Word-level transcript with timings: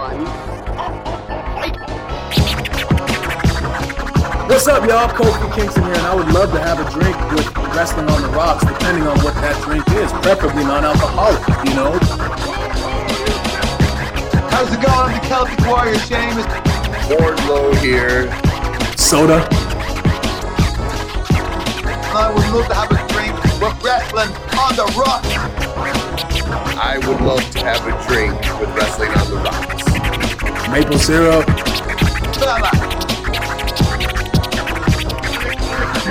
one. 0.00 0.24
What's 4.48 4.66
up, 4.66 4.88
y'all? 4.88 5.08
Kofi 5.08 5.54
Kingston 5.54 5.84
here, 5.84 5.94
and 5.94 6.06
I 6.06 6.14
would 6.14 6.32
love 6.32 6.50
to 6.52 6.60
have 6.60 6.80
a 6.80 6.90
drink 6.90 7.16
with 7.32 7.46
Wrestling 7.76 8.08
on 8.08 8.22
the 8.22 8.28
Rocks, 8.28 8.64
depending 8.64 9.06
on 9.06 9.18
what 9.20 9.34
that 9.44 9.62
drink 9.62 9.86
is, 10.00 10.10
preferably 10.24 10.64
non-alcoholic, 10.64 11.40
you 11.68 11.74
know? 11.76 11.92
How's 14.50 14.72
it 14.72 14.80
going? 14.80 15.12
I'm 15.12 15.20
the 15.20 15.26
Celtic 15.28 15.60
Warrior, 15.66 15.98
Sheamus. 16.08 16.46
Wardlow 17.10 17.76
here. 17.78 18.32
Soda. 18.96 19.46
I 22.12 22.32
would 22.34 22.48
love 22.52 22.66
to 22.68 22.74
have 22.74 22.90
a 22.90 22.98
drink 23.12 23.34
with 23.60 23.84
Wrestling 23.84 24.32
on 24.58 24.74
the 24.76 24.86
Rocks. 24.98 25.50
I 26.82 26.98
would 27.06 27.20
love 27.20 27.48
to 27.52 27.58
have 27.60 27.86
a 27.86 27.92
drink 28.08 28.34
with 28.58 28.74
Wrestling 28.74 29.10
on 29.10 29.30
the 29.30 29.36
Rocks. 29.36 29.79
Maple 30.70 30.98
syrup. 30.98 31.44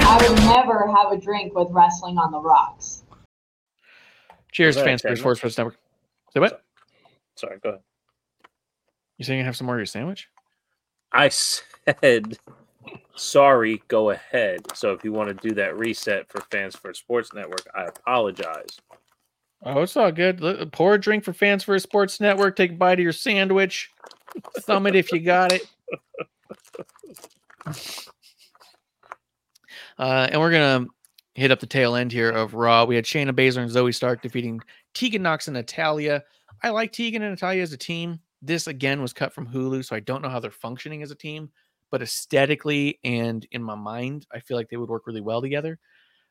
I 0.01 0.27
would 0.27 0.37
never 0.39 0.87
have 0.91 1.11
a 1.11 1.17
drink 1.17 1.55
with 1.55 1.69
wrestling 1.71 2.17
on 2.17 2.31
the 2.31 2.39
rocks. 2.39 3.03
Cheers, 4.51 4.75
Go 4.75 4.83
fans 4.83 5.01
for 5.01 5.15
Sports 5.15 5.39
Sports 5.39 5.57
Network. 5.57 5.77
Say 6.33 6.41
what? 6.41 6.63
Sorry, 7.35 7.57
go 7.63 7.69
ahead. 7.69 7.81
You 9.17 9.25
saying 9.25 9.39
you 9.39 9.45
have 9.45 9.55
some 9.55 9.65
more 9.65 9.75
of 9.75 9.79
your 9.79 9.85
sandwich? 9.85 10.27
I 11.11 11.29
said, 11.29 12.37
sorry, 13.15 13.81
go 13.87 14.09
ahead. 14.09 14.61
So 14.75 14.91
if 14.91 15.03
you 15.03 15.13
want 15.13 15.29
to 15.29 15.47
do 15.47 15.55
that 15.55 15.77
reset 15.77 16.27
for 16.29 16.41
Fans 16.51 16.75
First 16.75 16.99
Sports 16.99 17.33
Network, 17.33 17.65
I 17.75 17.85
apologize. 17.85 18.79
Oh, 19.63 19.81
it's 19.81 19.97
all 19.97 20.11
good. 20.11 20.71
Pour 20.71 20.93
a 20.93 20.99
drink 20.99 21.23
for 21.23 21.33
fans 21.33 21.63
for 21.63 21.75
a 21.75 21.79
sports 21.79 22.19
network. 22.19 22.55
Take 22.55 22.71
a 22.71 22.75
bite 22.75 22.99
of 22.99 23.03
your 23.03 23.11
sandwich. 23.11 23.91
Thumb 24.59 24.87
it 24.87 24.95
if 24.95 25.11
you 25.11 25.19
got 25.19 25.51
it. 25.51 25.67
Uh, 29.99 30.29
and 30.31 30.39
we're 30.39 30.49
gonna 30.49 30.85
hit 31.35 31.51
up 31.51 31.59
the 31.59 31.67
tail 31.67 31.95
end 31.95 32.11
here 32.11 32.29
of 32.31 32.53
Raw. 32.53 32.85
We 32.85 32.95
had 32.95 33.03
Shayna 33.03 33.31
Baszler 33.31 33.63
and 33.63 33.71
Zoey 33.71 33.93
Stark 33.93 34.21
defeating 34.21 34.61
Tegan 34.93 35.21
Knox 35.21 35.49
and 35.49 35.55
Natalya. 35.55 36.23
I 36.63 36.69
like 36.69 36.93
Tegan 36.93 37.21
and 37.21 37.31
Natalya 37.31 37.61
as 37.61 37.73
a 37.73 37.77
team. 37.77 38.19
This 38.41 38.67
again 38.67 39.01
was 39.01 39.11
cut 39.11 39.33
from 39.33 39.45
Hulu, 39.45 39.83
so 39.83 39.95
I 39.95 39.99
don't 39.99 40.21
know 40.21 40.29
how 40.29 40.39
they're 40.39 40.51
functioning 40.51 41.03
as 41.03 41.11
a 41.11 41.15
team, 41.15 41.49
but 41.91 42.01
aesthetically 42.01 42.97
and 43.03 43.45
in 43.51 43.61
my 43.61 43.75
mind, 43.75 44.25
I 44.31 44.39
feel 44.39 44.55
like 44.55 44.69
they 44.69 44.77
would 44.77 44.89
work 44.89 45.05
really 45.05 45.21
well 45.21 45.41
together. 45.41 45.79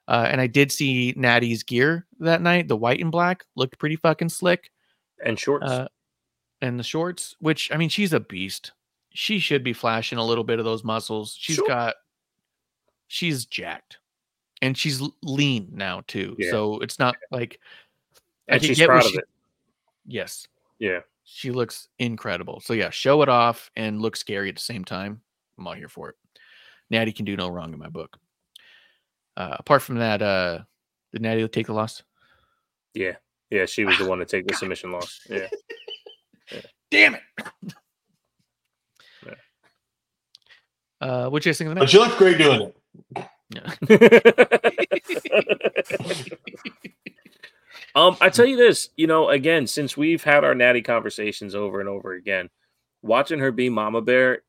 Uh, 0.08 0.26
and 0.30 0.40
I 0.40 0.46
did 0.46 0.72
see 0.72 1.12
Nattie's 1.16 1.62
gear 1.62 2.06
that 2.20 2.40
night. 2.42 2.66
The 2.66 2.76
white 2.76 3.00
and 3.00 3.12
black 3.12 3.44
looked 3.56 3.78
pretty 3.78 3.96
fucking 3.96 4.30
slick. 4.30 4.70
And 5.22 5.38
shorts. 5.38 5.66
Uh, 5.70 5.88
and 6.62 6.78
the 6.80 6.82
shorts, 6.82 7.36
which 7.40 7.70
I 7.70 7.76
mean, 7.76 7.90
she's 7.90 8.12
a 8.14 8.20
beast. 8.20 8.72
She 9.10 9.38
should 9.38 9.62
be 9.62 9.72
flashing 9.74 10.18
a 10.18 10.24
little 10.24 10.44
bit 10.44 10.58
of 10.58 10.64
those 10.64 10.82
muscles. 10.82 11.36
She's 11.38 11.56
Sure. 11.56 11.66
got, 11.68 11.96
she's 13.06 13.44
jacked, 13.46 13.98
and 14.62 14.76
she's 14.76 15.02
lean 15.22 15.68
now 15.72 16.02
too. 16.06 16.34
Yeah. 16.38 16.50
So 16.52 16.78
it's 16.80 16.98
not 16.98 17.16
like 17.30 17.60
and 18.48 18.62
she's 18.62 18.82
proud 18.82 19.04
of 19.04 19.10
she- 19.10 19.18
it. 19.18 19.24
Yes, 20.06 20.46
Yeah. 20.78 21.00
she 21.24 21.50
looks 21.50 21.88
incredible. 21.98 22.60
So 22.60 22.72
yeah, 22.72 22.88
show 22.90 23.20
it 23.22 23.28
off 23.28 23.70
and 23.76 24.00
look 24.00 24.16
scary 24.16 24.48
at 24.48 24.54
the 24.54 24.60
same 24.62 24.84
time. 24.84 25.20
I'm 25.58 25.66
all 25.66 25.74
here 25.74 25.88
for 25.88 26.08
it. 26.10 26.16
Nattie 26.90 27.14
can 27.14 27.24
do 27.26 27.36
no 27.36 27.48
wrong 27.48 27.72
in 27.74 27.78
my 27.78 27.88
book. 27.90 28.16
Uh, 29.38 29.56
apart 29.60 29.82
from 29.82 29.98
that, 29.98 30.20
uh, 30.20 30.58
did 31.12 31.22
Nattie 31.22 31.50
take 31.50 31.66
the 31.66 31.72
loss? 31.72 32.02
Yeah. 32.92 33.12
Yeah. 33.50 33.66
She 33.66 33.84
was 33.84 33.96
the 33.96 34.06
one 34.08 34.18
to 34.18 34.24
take 34.24 34.48
the 34.48 34.54
submission 34.56 34.90
loss. 34.90 35.20
Yeah. 35.30 35.46
Damn 36.90 37.14
it! 37.14 37.20
Yeah. 39.24 39.34
Uh, 41.00 41.28
what 41.28 41.44
you 41.44 41.50
guys 41.50 41.58
think 41.58 41.68
of 41.68 41.74
the 41.74 41.80
But 41.80 41.84
match? 41.84 41.94
you 41.94 42.00
look 42.00 42.16
great 42.18 42.38
doing 42.38 42.62
it. 42.62 42.74
Yeah. 43.50 43.74
um, 47.94 48.16
I 48.20 48.30
tell 48.30 48.46
you 48.46 48.56
this, 48.56 48.88
you 48.96 49.06
know, 49.06 49.28
again, 49.28 49.66
since 49.66 49.96
we've 49.96 50.24
had 50.24 50.44
our 50.44 50.54
natty 50.54 50.82
conversations 50.82 51.54
over 51.54 51.80
and 51.80 51.88
over 51.88 52.14
again, 52.14 52.48
watching 53.02 53.38
her 53.38 53.52
be 53.52 53.68
Mama 53.68 54.00
Bear, 54.00 54.42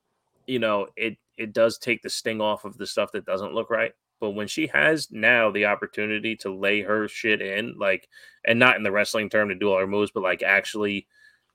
you 0.48 0.60
know, 0.60 0.88
it 0.96 1.18
it 1.38 1.54
does 1.54 1.78
take 1.78 2.02
the 2.02 2.10
sting 2.10 2.42
off 2.42 2.66
of 2.66 2.78
the 2.78 2.88
stuff 2.88 3.12
that 3.12 3.26
doesn't 3.26 3.54
look 3.54 3.70
right. 3.70 3.94
But 4.20 4.32
when 4.32 4.48
she 4.48 4.68
has 4.68 5.10
now 5.12 5.52
the 5.52 5.66
opportunity 5.66 6.36
to 6.38 6.54
lay 6.54 6.82
her 6.82 7.08
shit 7.08 7.42
in, 7.42 7.76
like, 7.78 8.08
and 8.46 8.60
not 8.60 8.76
in 8.76 8.84
the 8.84 8.92
wrestling 8.92 9.30
term 9.30 9.50
to 9.50 9.56
do 9.56 9.72
all 9.72 9.80
her 9.80 9.88
moves, 9.88 10.12
but 10.12 10.24
like 10.24 10.44
actually 10.44 11.08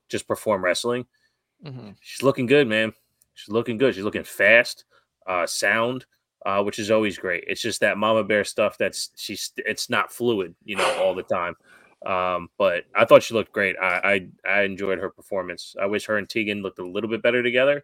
just 0.09 0.27
perform 0.27 0.63
wrestling, 0.63 1.05
Mhm. 1.63 1.95
she's 2.01 2.23
looking 2.23 2.45
good, 2.45 2.67
man. 2.67 2.93
She's 3.33 3.49
looking 3.49 3.77
good. 3.77 3.95
She's 3.95 4.03
looking 4.03 4.23
fast, 4.23 4.85
uh, 5.27 5.45
sound, 5.47 6.05
uh, 6.45 6.63
which 6.63 6.79
is 6.79 6.91
always 6.91 7.17
great. 7.17 7.43
It's 7.47 7.61
just 7.61 7.81
that 7.81 7.97
mama 7.97 8.23
bear 8.23 8.43
stuff 8.43 8.77
that's 8.77 9.11
she's 9.15 9.51
it's 9.57 9.89
not 9.89 10.11
fluid, 10.11 10.55
you 10.63 10.75
know, 10.75 11.01
all 11.03 11.15
the 11.15 11.23
time. 11.23 11.55
Um, 12.05 12.49
but 12.57 12.85
I 12.93 13.05
thought 13.05 13.23
she 13.23 13.33
looked 13.33 13.51
great. 13.51 13.75
I, 13.81 14.29
I 14.45 14.49
I 14.59 14.61
enjoyed 14.63 14.99
her 14.99 15.09
performance. 15.09 15.75
I 15.81 15.87
wish 15.87 16.05
her 16.05 16.17
and 16.17 16.29
Tegan 16.29 16.61
looked 16.61 16.79
a 16.79 16.87
little 16.87 17.09
bit 17.09 17.21
better 17.23 17.41
together, 17.41 17.83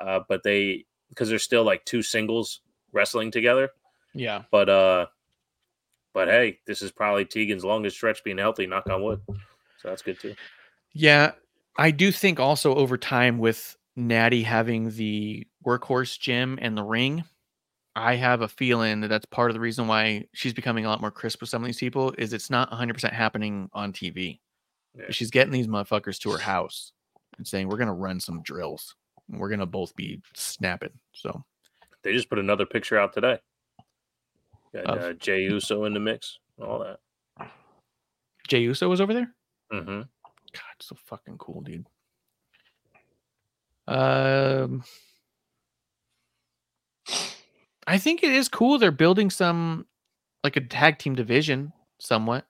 uh, 0.00 0.20
but 0.28 0.42
they 0.42 0.86
because 1.08 1.28
they're 1.28 1.38
still 1.38 1.62
like 1.64 1.84
two 1.84 2.02
singles 2.02 2.60
wrestling 2.92 3.30
together. 3.30 3.70
Yeah. 4.14 4.42
But 4.50 4.68
uh, 4.68 5.06
but 6.12 6.28
hey, 6.28 6.58
this 6.66 6.82
is 6.82 6.90
probably 6.90 7.24
Tegan's 7.24 7.64
longest 7.64 7.96
stretch 7.96 8.22
being 8.24 8.38
healthy. 8.38 8.66
Knock 8.66 8.88
on 8.88 9.02
wood. 9.02 9.20
So 9.28 9.88
that's 9.88 10.02
good 10.02 10.20
too. 10.20 10.34
Yeah, 10.92 11.32
I 11.76 11.90
do 11.90 12.10
think 12.10 12.40
also 12.40 12.74
over 12.74 12.98
time 12.98 13.38
with 13.38 13.76
Nattie 13.96 14.44
having 14.44 14.90
the 14.90 15.46
workhorse 15.64 16.18
gym 16.18 16.58
and 16.60 16.76
the 16.76 16.82
ring, 16.82 17.24
I 17.94 18.16
have 18.16 18.42
a 18.42 18.48
feeling 18.48 19.00
that 19.00 19.08
that's 19.08 19.26
part 19.26 19.50
of 19.50 19.54
the 19.54 19.60
reason 19.60 19.86
why 19.86 20.26
she's 20.34 20.52
becoming 20.52 20.84
a 20.84 20.88
lot 20.88 21.00
more 21.00 21.10
crisp 21.10 21.40
with 21.40 21.50
some 21.50 21.62
of 21.62 21.66
these 21.66 21.78
people 21.78 22.12
is 22.18 22.32
it's 22.32 22.50
not 22.50 22.70
100% 22.70 23.12
happening 23.12 23.68
on 23.72 23.92
TV. 23.92 24.40
Yeah. 24.96 25.04
She's 25.10 25.30
getting 25.30 25.52
these 25.52 25.68
motherfuckers 25.68 26.18
to 26.20 26.30
her 26.32 26.38
house 26.38 26.92
and 27.38 27.46
saying, 27.46 27.68
"We're 27.68 27.76
going 27.76 27.86
to 27.86 27.92
run 27.94 28.18
some 28.18 28.42
drills. 28.42 28.96
and 29.30 29.40
We're 29.40 29.48
going 29.48 29.60
to 29.60 29.66
both 29.66 29.94
be 29.94 30.20
snapping." 30.34 30.92
So, 31.12 31.44
They 32.02 32.12
just 32.12 32.28
put 32.28 32.40
another 32.40 32.66
picture 32.66 32.98
out 32.98 33.12
today. 33.12 33.38
Got 34.72 34.86
Of- 34.86 34.98
uh, 34.98 35.12
Jey 35.14 35.42
Uso 35.42 35.84
in 35.84 35.94
the 35.94 36.00
mix, 36.00 36.38
all 36.60 36.78
that. 36.80 37.50
Jey 38.48 38.60
Uso 38.60 38.88
was 38.88 39.00
over 39.00 39.14
there? 39.14 39.34
hmm 39.70 40.02
God, 40.52 40.74
so 40.80 40.96
fucking 41.06 41.38
cool, 41.38 41.60
dude. 41.60 41.86
Um, 43.86 44.82
I 47.86 47.98
think 47.98 48.22
it 48.22 48.32
is 48.32 48.48
cool. 48.48 48.78
They're 48.78 48.90
building 48.90 49.30
some 49.30 49.86
like 50.42 50.56
a 50.56 50.60
tag 50.60 50.98
team 50.98 51.14
division 51.14 51.72
somewhat. 52.00 52.46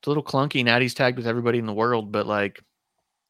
It's 0.00 0.06
a 0.06 0.10
little 0.10 0.22
clunky. 0.24 0.64
Nattie's 0.64 0.94
tagged 0.94 1.16
with 1.16 1.26
everybody 1.26 1.58
in 1.58 1.66
the 1.66 1.72
world, 1.72 2.12
but 2.12 2.26
like, 2.26 2.62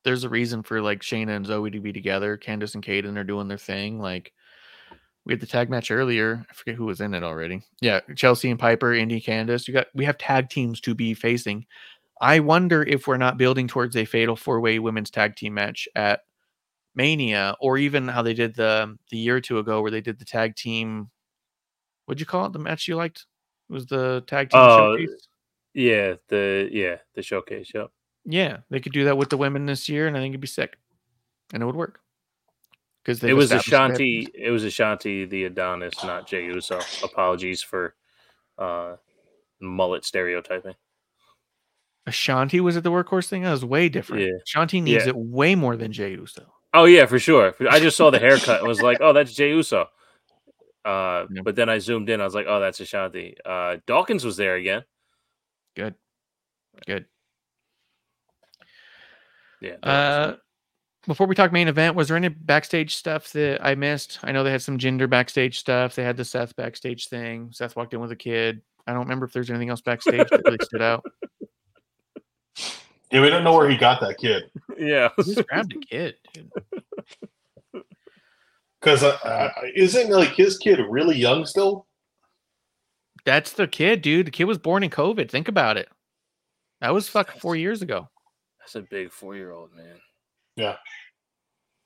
there's 0.04 0.24
a 0.24 0.28
reason 0.28 0.62
for 0.62 0.80
like 0.80 1.00
Shayna 1.00 1.36
and 1.36 1.46
Zoey 1.46 1.72
to 1.72 1.80
be 1.80 1.92
together. 1.92 2.38
Candice 2.38 2.74
and 2.74 2.84
Kayden 2.84 3.16
are 3.16 3.24
doing 3.24 3.48
their 3.48 3.58
thing. 3.58 3.98
Like, 3.98 4.32
we 5.26 5.32
had 5.32 5.40
the 5.40 5.46
tag 5.46 5.68
match 5.68 5.90
earlier. 5.90 6.46
I 6.48 6.54
forget 6.54 6.76
who 6.76 6.86
was 6.86 7.00
in 7.00 7.12
it 7.12 7.24
already. 7.24 7.60
Yeah, 7.80 8.00
Chelsea 8.14 8.48
and 8.48 8.58
Piper, 8.60 8.94
Indi, 8.94 9.20
Candice. 9.20 9.66
You 9.66 9.74
got 9.74 9.88
we 9.92 10.04
have 10.04 10.16
tag 10.16 10.48
teams 10.48 10.80
to 10.82 10.94
be 10.94 11.14
facing. 11.14 11.66
I 12.20 12.38
wonder 12.38 12.82
if 12.84 13.06
we're 13.06 13.16
not 13.18 13.36
building 13.36 13.66
towards 13.66 13.96
a 13.96 14.04
fatal 14.04 14.36
four 14.36 14.60
way 14.60 14.78
women's 14.78 15.10
tag 15.10 15.34
team 15.34 15.54
match 15.54 15.88
at 15.96 16.20
Mania, 16.94 17.56
or 17.60 17.76
even 17.76 18.06
how 18.08 18.22
they 18.22 18.34
did 18.34 18.54
the 18.54 18.96
the 19.10 19.18
year 19.18 19.36
or 19.36 19.40
two 19.40 19.58
ago 19.58 19.82
where 19.82 19.90
they 19.90 20.00
did 20.00 20.18
the 20.18 20.24
tag 20.24 20.54
team. 20.54 21.10
What'd 22.06 22.20
you 22.20 22.26
call 22.26 22.46
it? 22.46 22.52
The 22.52 22.60
match 22.60 22.86
you 22.86 22.94
liked 22.94 23.26
it 23.68 23.72
was 23.72 23.86
the 23.86 24.22
tag 24.28 24.50
team 24.50 24.60
Oh, 24.60 24.96
showcase. 24.96 25.28
Yeah, 25.74 26.14
the 26.28 26.68
yeah 26.70 26.96
the 27.14 27.22
showcase. 27.22 27.72
Yep. 27.74 27.90
Yeah, 28.24 28.58
they 28.70 28.78
could 28.80 28.92
do 28.92 29.04
that 29.04 29.18
with 29.18 29.30
the 29.30 29.36
women 29.36 29.66
this 29.66 29.88
year, 29.88 30.06
and 30.06 30.16
I 30.16 30.20
think 30.20 30.32
it'd 30.32 30.40
be 30.40 30.46
sick, 30.46 30.78
and 31.52 31.62
it 31.62 31.66
would 31.66 31.76
work. 31.76 32.00
Because 33.06 33.22
It 33.22 33.34
was 33.34 33.52
Ashante. 33.52 34.26
It 34.34 34.50
was 34.50 34.64
Ashante 34.64 35.30
the 35.30 35.44
Adonis, 35.44 35.94
not 36.02 36.26
Jey 36.26 36.46
Uso. 36.46 36.80
Apologies 37.04 37.62
for 37.62 37.94
uh, 38.58 38.96
mullet 39.60 40.04
stereotyping. 40.04 40.74
Ashante 42.08 42.58
was 42.58 42.76
at 42.76 42.82
the 42.82 42.90
workhorse 42.90 43.28
thing. 43.28 43.44
That 43.44 43.52
was 43.52 43.64
way 43.64 43.88
different. 43.88 44.24
Yeah. 44.24 44.30
Ashante 44.44 44.82
needs 44.82 45.04
Yeah. 45.04 45.10
it 45.10 45.16
way 45.16 45.54
more 45.54 45.76
than 45.76 45.92
Jey 45.92 46.10
Uso. 46.14 46.52
Oh 46.74 46.84
yeah, 46.86 47.06
for 47.06 47.20
sure. 47.20 47.54
I 47.70 47.78
just 47.78 47.96
saw 47.96 48.10
the 48.10 48.18
haircut 48.18 48.58
and 48.58 48.66
was 48.68 48.82
like, 48.82 48.98
"Oh, 49.00 49.12
that's 49.12 49.32
Jey 49.32 49.50
Uso." 49.50 49.88
Uh, 50.84 51.26
Yeah. 51.30 51.42
But 51.44 51.54
then 51.54 51.68
I 51.68 51.78
zoomed 51.78 52.10
in. 52.10 52.20
I 52.20 52.24
was 52.24 52.34
like, 52.34 52.46
"Oh, 52.48 52.58
that's 52.58 52.80
Ashante." 52.80 53.36
Uh, 53.44 53.76
Dawkins 53.86 54.24
was 54.24 54.36
there 54.36 54.56
again. 54.56 54.82
Good, 55.76 55.94
good. 56.86 57.06
Yeah. 59.60 59.76
Uh, 59.82 60.36
before 61.06 61.26
we 61.26 61.34
talk 61.34 61.52
main 61.52 61.68
event, 61.68 61.94
was 61.96 62.08
there 62.08 62.16
any 62.16 62.28
backstage 62.28 62.96
stuff 62.96 63.32
that 63.32 63.64
I 63.64 63.74
missed? 63.74 64.18
I 64.22 64.32
know 64.32 64.42
they 64.44 64.50
had 64.50 64.62
some 64.62 64.78
Jinder 64.78 65.08
backstage 65.08 65.58
stuff. 65.58 65.94
They 65.94 66.04
had 66.04 66.16
the 66.16 66.24
Seth 66.24 66.56
backstage 66.56 67.08
thing. 67.08 67.50
Seth 67.52 67.76
walked 67.76 67.94
in 67.94 68.00
with 68.00 68.12
a 68.12 68.16
kid. 68.16 68.62
I 68.86 68.92
don't 68.92 69.02
remember 69.02 69.26
if 69.26 69.32
there's 69.32 69.50
anything 69.50 69.70
else 69.70 69.80
backstage 69.80 70.28
that 70.30 70.42
really 70.44 70.58
stood 70.62 70.82
out. 70.82 71.04
Yeah, 73.12 73.20
we 73.20 73.30
don't 73.30 73.44
know 73.44 73.54
where 73.54 73.70
he 73.70 73.76
got 73.76 74.00
that 74.00 74.18
kid 74.18 74.50
Yeah. 74.76 75.10
He 75.16 75.22
just 75.34 75.46
grabbed 75.46 75.72
a 75.74 75.78
kid, 75.78 76.16
because 78.80 79.02
uh, 79.04 79.16
uh, 79.22 79.50
isn't 79.76 80.10
like 80.10 80.30
his 80.30 80.58
kid 80.58 80.80
really 80.88 81.16
young 81.16 81.46
still? 81.46 81.86
That's 83.24 83.52
the 83.52 83.68
kid, 83.68 84.02
dude. 84.02 84.26
The 84.26 84.32
kid 84.32 84.44
was 84.44 84.58
born 84.58 84.82
in 84.82 84.90
COVID. 84.90 85.30
Think 85.30 85.46
about 85.46 85.76
it. 85.76 85.88
That 86.80 86.92
was 86.92 87.08
fucking 87.08 87.40
four 87.40 87.54
years 87.56 87.80
ago. 87.80 88.08
That's 88.58 88.74
a 88.74 88.82
big 88.82 89.12
four 89.12 89.36
year 89.36 89.52
old 89.52 89.72
man. 89.74 90.00
Yeah. 90.56 90.76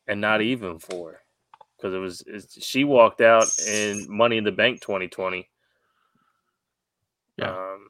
And 0.06 0.20
not 0.20 0.42
even 0.42 0.78
four. 0.78 1.20
Because 1.76 1.94
it 1.94 1.98
was 1.98 2.22
it's, 2.26 2.64
she 2.64 2.84
walked 2.84 3.20
out 3.20 3.46
in 3.66 4.06
Money 4.08 4.36
in 4.36 4.44
the 4.44 4.52
Bank 4.52 4.80
2020. 4.80 5.48
Yeah. 7.38 7.50
Um 7.50 7.88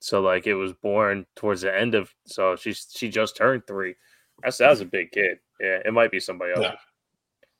so 0.00 0.20
like 0.20 0.46
it 0.46 0.54
was 0.54 0.72
born 0.72 1.26
towards 1.36 1.62
the 1.62 1.76
end 1.76 1.94
of 1.94 2.12
so 2.26 2.56
she's 2.56 2.88
she 2.94 3.08
just 3.08 3.36
turned 3.36 3.66
three. 3.66 3.94
That's 4.42 4.58
that 4.58 4.70
was 4.70 4.80
a 4.80 4.86
big 4.86 5.12
kid. 5.12 5.38
Yeah, 5.60 5.78
it 5.84 5.92
might 5.92 6.10
be 6.10 6.20
somebody 6.20 6.52
else. 6.52 6.62
Yeah. 6.62 6.74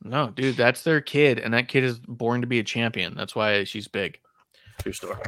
No, 0.04 0.30
dude, 0.30 0.56
that's 0.56 0.82
their 0.82 1.00
kid, 1.00 1.38
and 1.38 1.54
that 1.54 1.68
kid 1.68 1.84
is 1.84 2.00
born 2.00 2.40
to 2.40 2.48
be 2.48 2.58
a 2.58 2.64
champion. 2.64 3.14
That's 3.14 3.36
why 3.36 3.62
she's 3.62 3.86
big. 3.86 4.18
True 4.80 4.92
story. 4.92 5.20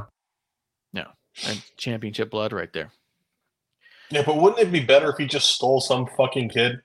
And 1.49 1.63
championship 1.77 2.31
blood 2.31 2.53
right 2.53 2.73
there. 2.73 2.93
Yeah, 4.11 4.23
but 4.25 4.37
wouldn't 4.37 4.61
it 4.61 4.71
be 4.71 4.81
better 4.81 5.11
if 5.11 5.17
he 5.19 5.27
just 5.27 5.49
stole 5.51 5.81
some 5.81 6.07
fucking 6.17 6.51
kid? 6.51 6.81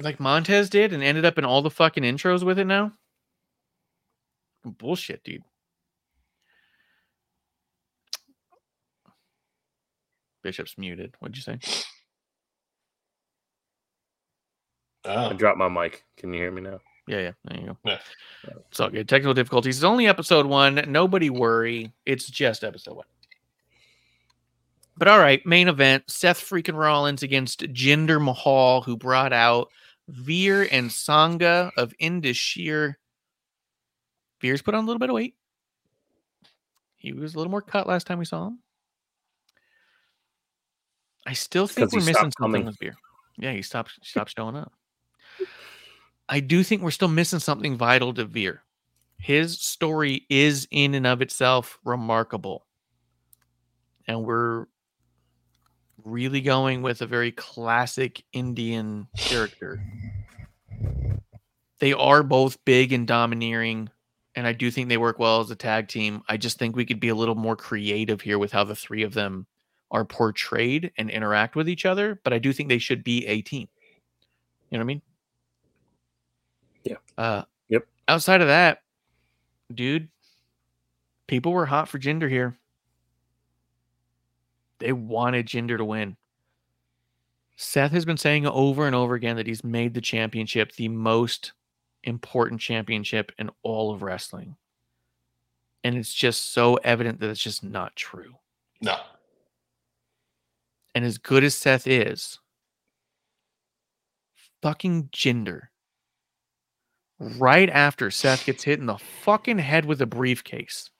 Like 0.00 0.20
Montez 0.20 0.68
did 0.70 0.92
and 0.92 1.02
ended 1.02 1.24
up 1.24 1.38
in 1.38 1.44
all 1.44 1.62
the 1.62 1.70
fucking 1.70 2.02
intros 2.04 2.42
with 2.44 2.58
it 2.58 2.66
now. 2.66 2.92
Bullshit, 4.64 5.22
dude. 5.24 5.42
Bishop's 10.42 10.78
muted. 10.78 11.14
What'd 11.18 11.36
you 11.36 11.42
say? 11.42 11.58
Ah. 15.04 15.28
I 15.28 15.30
Oh. 15.30 15.32
dropped 15.34 15.58
my 15.58 15.68
mic. 15.68 16.04
Can 16.16 16.32
you 16.32 16.40
hear 16.40 16.50
me 16.50 16.62
now? 16.62 16.80
Yeah, 17.08 17.18
yeah. 17.20 17.32
There 17.44 17.60
you 17.60 17.66
go. 17.68 17.76
Yeah. 17.84 17.98
It's 18.70 18.80
all 18.80 18.90
good. 18.90 19.08
Technical 19.08 19.34
difficulties. 19.34 19.76
It's 19.76 19.84
only 19.84 20.08
episode 20.08 20.46
one. 20.46 20.84
Nobody 20.88 21.30
worry. 21.30 21.92
It's 22.04 22.26
just 22.28 22.64
episode 22.64 22.96
one. 22.96 23.06
But 24.98 25.08
all 25.08 25.18
right, 25.18 25.44
main 25.44 25.68
event: 25.68 26.04
Seth 26.08 26.40
freaking 26.40 26.76
Rollins 26.76 27.22
against 27.22 27.60
Jinder 27.72 28.22
Mahal, 28.22 28.82
who 28.82 28.96
brought 28.96 29.32
out 29.32 29.68
Veer 30.08 30.66
and 30.70 30.90
Sangha 30.90 31.70
of 31.76 31.92
Indus 31.98 32.36
Sher. 32.36 32.98
Veer's 34.40 34.62
put 34.62 34.74
on 34.74 34.84
a 34.84 34.86
little 34.86 35.00
bit 35.00 35.10
of 35.10 35.14
weight. 35.14 35.34
He 36.96 37.12
was 37.12 37.34
a 37.34 37.38
little 37.38 37.50
more 37.50 37.62
cut 37.62 37.86
last 37.86 38.06
time 38.06 38.18
we 38.18 38.24
saw 38.24 38.48
him. 38.48 38.58
I 41.26 41.32
still 41.32 41.66
think 41.66 41.92
we're 41.92 42.04
missing 42.04 42.32
something 42.38 42.64
with 42.64 42.78
Veer. 42.78 42.94
Yeah, 43.36 43.52
he 43.52 43.62
stopped 43.62 43.98
stopped 44.02 44.32
showing 44.36 44.56
up. 44.56 44.72
I 46.28 46.40
do 46.40 46.62
think 46.62 46.82
we're 46.82 46.90
still 46.90 47.08
missing 47.08 47.38
something 47.38 47.76
vital 47.76 48.14
to 48.14 48.24
Veer. 48.24 48.62
His 49.18 49.60
story 49.60 50.26
is 50.28 50.66
in 50.70 50.94
and 50.94 51.06
of 51.06 51.22
itself 51.22 51.78
remarkable. 51.84 52.66
And 54.08 54.24
we're 54.24 54.66
really 56.06 56.40
going 56.40 56.82
with 56.82 57.02
a 57.02 57.06
very 57.06 57.32
classic 57.32 58.22
Indian 58.32 59.08
character. 59.18 59.82
They 61.80 61.92
are 61.92 62.22
both 62.22 62.64
big 62.64 62.92
and 62.92 63.06
domineering, 63.06 63.90
and 64.34 64.46
I 64.46 64.52
do 64.52 64.70
think 64.70 64.88
they 64.88 64.96
work 64.96 65.18
well 65.18 65.40
as 65.40 65.50
a 65.50 65.56
tag 65.56 65.88
team. 65.88 66.22
I 66.28 66.36
just 66.36 66.58
think 66.58 66.76
we 66.76 66.86
could 66.86 67.00
be 67.00 67.08
a 67.08 67.14
little 67.14 67.34
more 67.34 67.56
creative 67.56 68.20
here 68.20 68.38
with 68.38 68.52
how 68.52 68.64
the 68.64 68.76
three 68.76 69.02
of 69.02 69.14
them 69.14 69.46
are 69.90 70.04
portrayed 70.04 70.92
and 70.96 71.10
interact 71.10 71.56
with 71.56 71.68
each 71.68 71.84
other, 71.84 72.20
but 72.24 72.32
I 72.32 72.38
do 72.38 72.52
think 72.52 72.68
they 72.68 72.78
should 72.78 73.04
be 73.04 73.26
a 73.26 73.42
team. 73.42 73.68
You 74.70 74.78
know 74.78 74.84
what 74.84 74.84
I 74.84 74.86
mean? 74.86 75.02
Yeah. 76.84 76.96
Uh 77.18 77.42
Yep. 77.68 77.86
Outside 78.06 78.40
of 78.40 78.46
that, 78.46 78.82
dude, 79.74 80.08
people 81.26 81.52
were 81.52 81.66
hot 81.66 81.88
for 81.88 81.98
Jinder 81.98 82.30
here. 82.30 82.56
They 84.78 84.92
wanted 84.92 85.46
Jinder 85.46 85.78
to 85.78 85.84
win. 85.84 86.16
Seth 87.56 87.92
has 87.92 88.04
been 88.04 88.18
saying 88.18 88.46
over 88.46 88.86
and 88.86 88.94
over 88.94 89.14
again 89.14 89.36
that 89.36 89.46
he's 89.46 89.64
made 89.64 89.94
the 89.94 90.00
championship 90.00 90.72
the 90.72 90.88
most 90.88 91.52
important 92.04 92.60
championship 92.60 93.32
in 93.38 93.50
all 93.62 93.92
of 93.92 94.02
wrestling. 94.02 94.56
And 95.82 95.96
it's 95.96 96.12
just 96.12 96.52
so 96.52 96.74
evident 96.76 97.20
that 97.20 97.30
it's 97.30 97.42
just 97.42 97.64
not 97.64 97.96
true. 97.96 98.34
No. 98.82 98.96
And 100.94 101.04
as 101.04 101.18
good 101.18 101.44
as 101.44 101.54
Seth 101.54 101.86
is, 101.86 102.38
fucking 104.62 105.04
Jinder, 105.12 105.68
right 107.18 107.70
after 107.70 108.10
Seth 108.10 108.44
gets 108.44 108.64
hit 108.64 108.80
in 108.80 108.86
the 108.86 108.98
fucking 108.98 109.58
head 109.58 109.84
with 109.84 110.02
a 110.02 110.06
briefcase, 110.06 110.90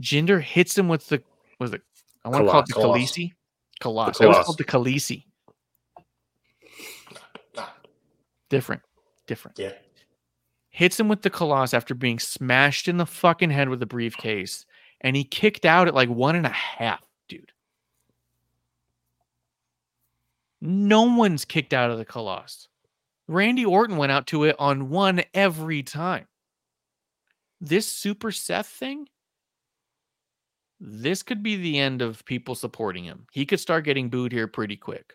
Jinder 0.00 0.40
hits 0.40 0.76
him 0.76 0.88
with 0.88 1.08
the 1.08 1.22
was 1.58 1.72
it? 1.72 1.82
I 2.24 2.28
want 2.28 2.44
to 2.44 2.50
call 2.50 2.60
it 2.60 2.66
the 2.66 2.72
Colossus. 2.74 3.10
Khaleesi. 3.16 3.32
Colossus. 3.80 4.18
The 4.18 4.24
It 4.24 4.28
was 4.28 4.34
Colossus. 4.36 4.46
called 4.46 4.58
the 4.58 4.64
Khaleesi. 4.64 5.24
Different. 8.50 8.82
Different. 9.26 9.58
Yeah. 9.58 9.72
Hits 10.70 11.00
him 11.00 11.08
with 11.08 11.22
the 11.22 11.30
Colossus 11.30 11.74
after 11.74 11.94
being 11.94 12.18
smashed 12.18 12.86
in 12.88 12.96
the 12.98 13.06
fucking 13.06 13.50
head 13.50 13.68
with 13.68 13.82
a 13.82 13.86
briefcase. 13.86 14.66
And 15.00 15.16
he 15.16 15.24
kicked 15.24 15.64
out 15.64 15.88
at 15.88 15.94
like 15.94 16.08
one 16.08 16.36
and 16.36 16.46
a 16.46 16.50
half, 16.50 17.02
dude. 17.28 17.50
No 20.60 21.02
one's 21.02 21.44
kicked 21.44 21.72
out 21.72 21.90
of 21.90 21.98
the 21.98 22.04
Colossus. 22.04 22.68
Randy 23.26 23.64
Orton 23.64 23.96
went 23.96 24.12
out 24.12 24.26
to 24.28 24.44
it 24.44 24.56
on 24.58 24.90
one 24.90 25.22
every 25.34 25.82
time. 25.82 26.26
This 27.60 27.86
Super 27.90 28.30
Seth 28.32 28.66
thing, 28.66 29.08
this 30.84 31.22
could 31.22 31.44
be 31.44 31.54
the 31.54 31.78
end 31.78 32.02
of 32.02 32.24
people 32.24 32.56
supporting 32.56 33.04
him. 33.04 33.26
He 33.32 33.46
could 33.46 33.60
start 33.60 33.84
getting 33.84 34.08
booed 34.10 34.32
here 34.32 34.48
pretty 34.48 34.76
quick. 34.76 35.14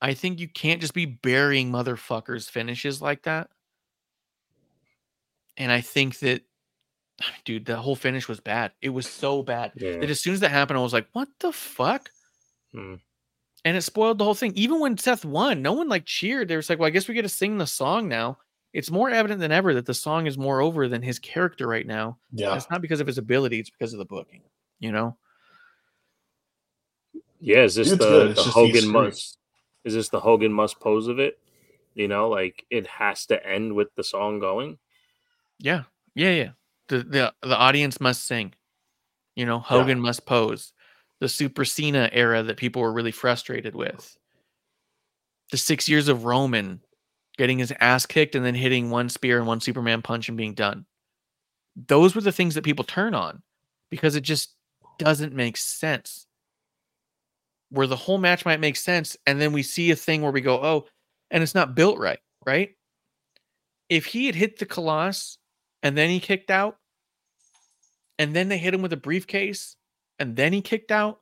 I 0.00 0.14
think 0.14 0.38
you 0.38 0.48
can't 0.48 0.80
just 0.80 0.94
be 0.94 1.04
burying 1.06 1.72
motherfuckers' 1.72 2.48
finishes 2.48 3.02
like 3.02 3.22
that. 3.24 3.48
And 5.56 5.72
I 5.72 5.80
think 5.80 6.18
that, 6.20 6.42
dude, 7.44 7.64
the 7.64 7.76
whole 7.76 7.96
finish 7.96 8.28
was 8.28 8.38
bad. 8.38 8.70
It 8.80 8.90
was 8.90 9.08
so 9.08 9.42
bad 9.42 9.72
Yeah. 9.74 9.96
that 9.98 10.10
as 10.10 10.20
soon 10.20 10.34
as 10.34 10.40
that 10.40 10.50
happened, 10.50 10.78
I 10.78 10.82
was 10.82 10.92
like, 10.92 11.08
what 11.12 11.28
the 11.40 11.50
fuck? 11.50 12.10
Hmm. 12.72 12.94
And 13.64 13.76
it 13.76 13.82
spoiled 13.82 14.18
the 14.18 14.24
whole 14.24 14.34
thing. 14.34 14.52
Even 14.54 14.78
when 14.78 14.96
Seth 14.96 15.24
won, 15.24 15.60
no 15.60 15.72
one 15.72 15.88
like 15.88 16.04
cheered. 16.06 16.46
They 16.46 16.54
were 16.54 16.62
like, 16.68 16.78
well, 16.78 16.86
I 16.86 16.90
guess 16.90 17.08
we 17.08 17.14
get 17.14 17.22
to 17.22 17.28
sing 17.28 17.58
the 17.58 17.66
song 17.66 18.06
now. 18.06 18.38
It's 18.72 18.90
more 18.90 19.08
evident 19.08 19.40
than 19.40 19.52
ever 19.52 19.74
that 19.74 19.86
the 19.86 19.94
song 19.94 20.26
is 20.26 20.36
more 20.36 20.60
over 20.60 20.88
than 20.88 21.02
his 21.02 21.18
character 21.18 21.66
right 21.66 21.86
now. 21.86 22.18
And 22.30 22.40
Yeah. 22.40 22.56
It's 22.56 22.70
not 22.70 22.82
because 22.82 23.00
of 23.00 23.06
his 23.06 23.18
ability, 23.18 23.60
it's 23.60 23.70
because 23.70 23.92
of 23.92 23.98
the 23.98 24.04
booking, 24.04 24.42
you 24.80 24.92
know? 24.92 25.16
Yeah, 27.40 27.62
is 27.62 27.74
this 27.74 27.92
It's 27.92 27.98
the, 27.98 28.32
the 28.34 28.42
Hogan 28.42 28.88
must 28.88 29.38
is 29.84 29.94
this 29.94 30.08
the 30.08 30.20
Hogan 30.20 30.52
must 30.52 30.80
pose 30.80 31.06
of 31.06 31.20
it? 31.20 31.38
You 31.94 32.08
know, 32.08 32.28
like 32.28 32.66
it 32.70 32.86
has 32.88 33.24
to 33.26 33.46
end 33.46 33.72
with 33.74 33.88
the 33.94 34.02
song 34.02 34.40
going. 34.40 34.78
Yeah. 35.58 35.84
Yeah, 36.14 36.30
yeah. 36.30 36.50
The 36.88 36.98
the 36.98 37.34
the 37.42 37.56
audience 37.56 38.00
must 38.00 38.26
sing. 38.26 38.52
You 39.36 39.46
know, 39.46 39.58
Hogan 39.58 40.00
must 40.00 40.26
pose. 40.26 40.72
The 41.20 41.28
Super 41.28 41.64
Cena 41.64 42.10
era 42.12 42.42
that 42.42 42.56
people 42.56 42.82
were 42.82 42.92
really 42.92 43.12
frustrated 43.12 43.74
with. 43.74 44.16
The 45.50 45.56
six 45.56 45.88
years 45.88 46.08
of 46.08 46.24
Roman 46.24 46.80
getting 47.38 47.58
his 47.58 47.72
ass 47.80 48.06
kicked 48.06 48.34
and 48.34 48.44
then 48.44 48.54
hitting 48.54 48.90
one 48.90 49.08
spear 49.08 49.38
and 49.38 49.46
one 49.46 49.60
Superman 49.60 50.02
punch 50.02 50.28
and 50.28 50.36
being 50.36 50.54
done. 50.54 50.86
Those 51.88 52.14
were 52.14 52.20
the 52.22 52.32
things 52.32 52.54
that 52.54 52.64
people 52.64 52.84
turn 52.84 53.14
on 53.14 53.42
because 53.90 54.16
it 54.16 54.22
just 54.22 54.54
doesn't 54.98 55.34
make 55.34 55.56
sense. 55.56 56.26
Where 57.70 57.86
the 57.86 57.96
whole 57.96 58.18
match 58.18 58.44
might 58.44 58.60
make 58.60 58.76
sense, 58.76 59.16
and 59.26 59.40
then 59.40 59.52
we 59.52 59.62
see 59.62 59.90
a 59.90 59.96
thing 59.96 60.22
where 60.22 60.32
we 60.32 60.40
go, 60.40 60.62
oh, 60.62 60.86
and 61.30 61.42
it's 61.42 61.54
not 61.54 61.74
built 61.74 61.98
right, 61.98 62.20
right? 62.46 62.70
If 63.88 64.06
he 64.06 64.26
had 64.26 64.34
hit 64.34 64.58
the 64.58 64.66
Colossus 64.66 65.38
and 65.82 65.96
then 65.96 66.08
he 66.08 66.20
kicked 66.20 66.50
out, 66.50 66.78
and 68.18 68.34
then 68.34 68.48
they 68.48 68.56
hit 68.56 68.72
him 68.72 68.82
with 68.82 68.92
a 68.92 68.96
briefcase, 68.96 69.76
and 70.18 70.34
then 70.36 70.52
he 70.52 70.62
kicked 70.62 70.90
out, 70.90 71.18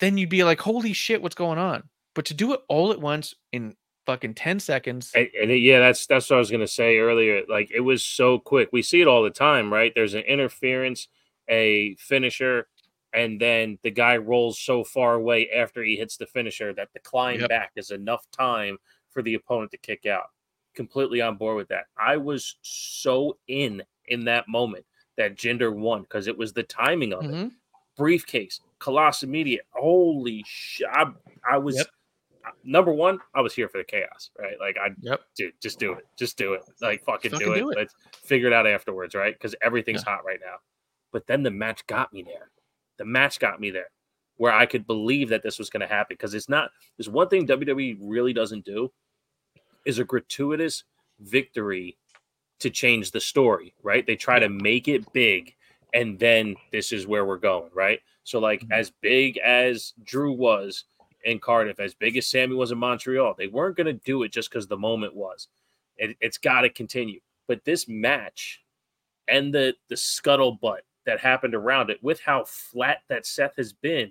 then 0.00 0.18
you'd 0.18 0.28
be 0.28 0.42
like, 0.42 0.60
holy 0.60 0.92
shit, 0.92 1.22
what's 1.22 1.36
going 1.36 1.58
on? 1.58 1.84
But 2.14 2.24
to 2.26 2.34
do 2.34 2.52
it 2.54 2.60
all 2.68 2.90
at 2.90 3.00
once 3.00 3.34
in 3.52 3.76
fucking 4.06 4.34
10 4.34 4.60
seconds, 4.60 5.12
And, 5.14 5.28
and 5.40 5.50
it- 5.50 5.58
yeah, 5.60 5.78
that's 5.80 6.06
that's 6.06 6.28
what 6.30 6.36
I 6.36 6.38
was 6.38 6.50
gonna 6.50 6.66
say 6.66 6.98
earlier. 6.98 7.42
Like 7.48 7.70
it 7.70 7.80
was 7.80 8.02
so 8.02 8.38
quick. 8.38 8.68
We 8.72 8.82
see 8.82 9.00
it 9.00 9.08
all 9.08 9.22
the 9.22 9.30
time, 9.30 9.72
right? 9.72 9.92
There's 9.94 10.14
an 10.14 10.22
interference, 10.24 11.08
a 11.48 11.94
finisher, 11.96 12.68
and 13.12 13.40
then 13.40 13.78
the 13.82 13.90
guy 13.90 14.16
rolls 14.16 14.58
so 14.58 14.82
far 14.84 15.14
away 15.14 15.50
after 15.50 15.82
he 15.82 15.96
hits 15.96 16.16
the 16.16 16.26
finisher 16.26 16.72
that 16.74 16.88
the 16.92 17.00
climb 17.00 17.40
Yep. 17.40 17.48
back 17.48 17.72
is 17.76 17.90
enough 17.90 18.24
time 18.30 18.76
for 19.10 19.22
the 19.22 19.34
opponent 19.34 19.70
to 19.70 19.78
kick 19.78 20.04
out. 20.06 20.26
Completely 20.74 21.20
on 21.20 21.36
board 21.36 21.56
with 21.56 21.68
that. 21.68 21.84
I 21.96 22.16
was 22.16 22.56
so 22.62 23.38
in 23.46 23.82
in 24.06 24.24
that 24.24 24.48
moment 24.48 24.84
that 25.16 25.36
Jinder 25.36 25.72
won 25.74 26.02
because 26.02 26.26
it 26.26 26.36
was 26.36 26.52
the 26.52 26.64
timing 26.64 27.12
of 27.12 27.24
it. 27.24 27.30
Mhm. 27.30 27.52
Briefcase, 27.96 28.60
Colossus 28.80 29.28
Media. 29.28 29.60
Holy 29.70 30.42
shit! 30.46 30.88
I, 30.90 31.12
I 31.48 31.58
was 31.58 31.76
Yep. 31.76 31.86
Number 32.64 32.92
one. 32.92 33.18
I 33.34 33.40
was 33.40 33.54
here 33.54 33.68
for 33.68 33.78
the 33.78 33.84
chaos, 33.84 34.30
right? 34.38 34.58
Like 34.58 34.76
I, 34.78 34.90
Yep. 35.00 35.20
dude, 35.36 35.52
just 35.60 35.78
do 35.78 35.92
it, 35.92 36.06
just 36.18 36.36
do 36.36 36.54
it, 36.54 36.62
like 36.80 37.04
fucking, 37.04 37.30
Fucking 37.32 37.46
do, 37.46 37.52
it. 37.54 37.58
do 37.60 37.70
it. 37.70 37.76
Let's 37.78 37.94
figure 38.22 38.46
it 38.48 38.52
out 38.52 38.66
afterwards, 38.66 39.14
right? 39.14 39.34
Because 39.34 39.54
everything's 39.62 40.02
hot 40.02 40.24
right 40.24 40.40
now. 40.44 40.56
But 41.12 41.26
then 41.26 41.42
the 41.42 41.50
match 41.50 41.86
got 41.86 42.12
me 42.12 42.22
there. 42.22 42.50
The 42.98 43.04
match 43.04 43.38
got 43.38 43.60
me 43.60 43.70
there, 43.70 43.90
where 44.36 44.52
I 44.52 44.66
could 44.66 44.86
believe 44.86 45.28
that 45.30 45.42
this 45.42 45.58
was 45.58 45.70
going 45.70 45.80
to 45.82 45.86
happen. 45.86 46.14
Because 46.14 46.34
it's 46.34 46.48
not. 46.48 46.70
There's 46.96 47.08
one 47.08 47.28
thing 47.28 47.46
WWE 47.46 47.98
really 48.00 48.32
doesn't 48.32 48.64
do 48.64 48.90
is 49.84 49.98
a 49.98 50.04
gratuitous 50.04 50.84
victory 51.20 51.96
to 52.60 52.70
change 52.70 53.10
the 53.10 53.20
story, 53.20 53.74
right? 53.82 54.06
They 54.06 54.16
try 54.16 54.38
to 54.38 54.48
make 54.48 54.88
it 54.88 55.12
big 55.12 55.54
and 55.92 56.18
then 56.18 56.56
this 56.72 56.90
is 56.92 57.06
where 57.06 57.24
we're 57.24 57.36
going, 57.38 57.70
right? 57.72 58.00
So, 58.24 58.40
like, 58.40 58.62
Mhm. 58.62 58.72
as 58.72 58.90
big 58.90 59.38
as 59.38 59.92
Drew 60.02 60.32
was 60.32 60.84
in 61.24 61.38
Cardiff, 61.38 61.80
as 61.80 61.94
big 61.94 62.16
as 62.16 62.26
Sammy 62.26 62.54
was 62.54 62.70
in 62.70 62.78
Montreal, 62.78 63.34
they 63.36 63.46
weren't 63.46 63.76
going 63.76 63.86
to 63.86 63.92
do 64.04 64.22
it 64.22 64.32
just 64.32 64.50
because 64.50 64.66
the 64.66 64.76
moment 64.76 65.14
was. 65.14 65.48
It, 65.96 66.16
it's 66.20 66.38
got 66.38 66.62
to 66.62 66.70
continue. 66.70 67.20
But 67.48 67.64
this 67.64 67.88
match 67.88 68.62
and 69.28 69.52
the 69.54 69.74
the 69.88 69.94
scuttlebutt 69.94 70.80
that 71.06 71.20
happened 71.20 71.54
around 71.54 71.90
it, 71.90 72.02
with 72.02 72.20
how 72.20 72.44
flat 72.44 72.98
that 73.08 73.26
Seth 73.26 73.56
has 73.56 73.72
been, 73.72 74.10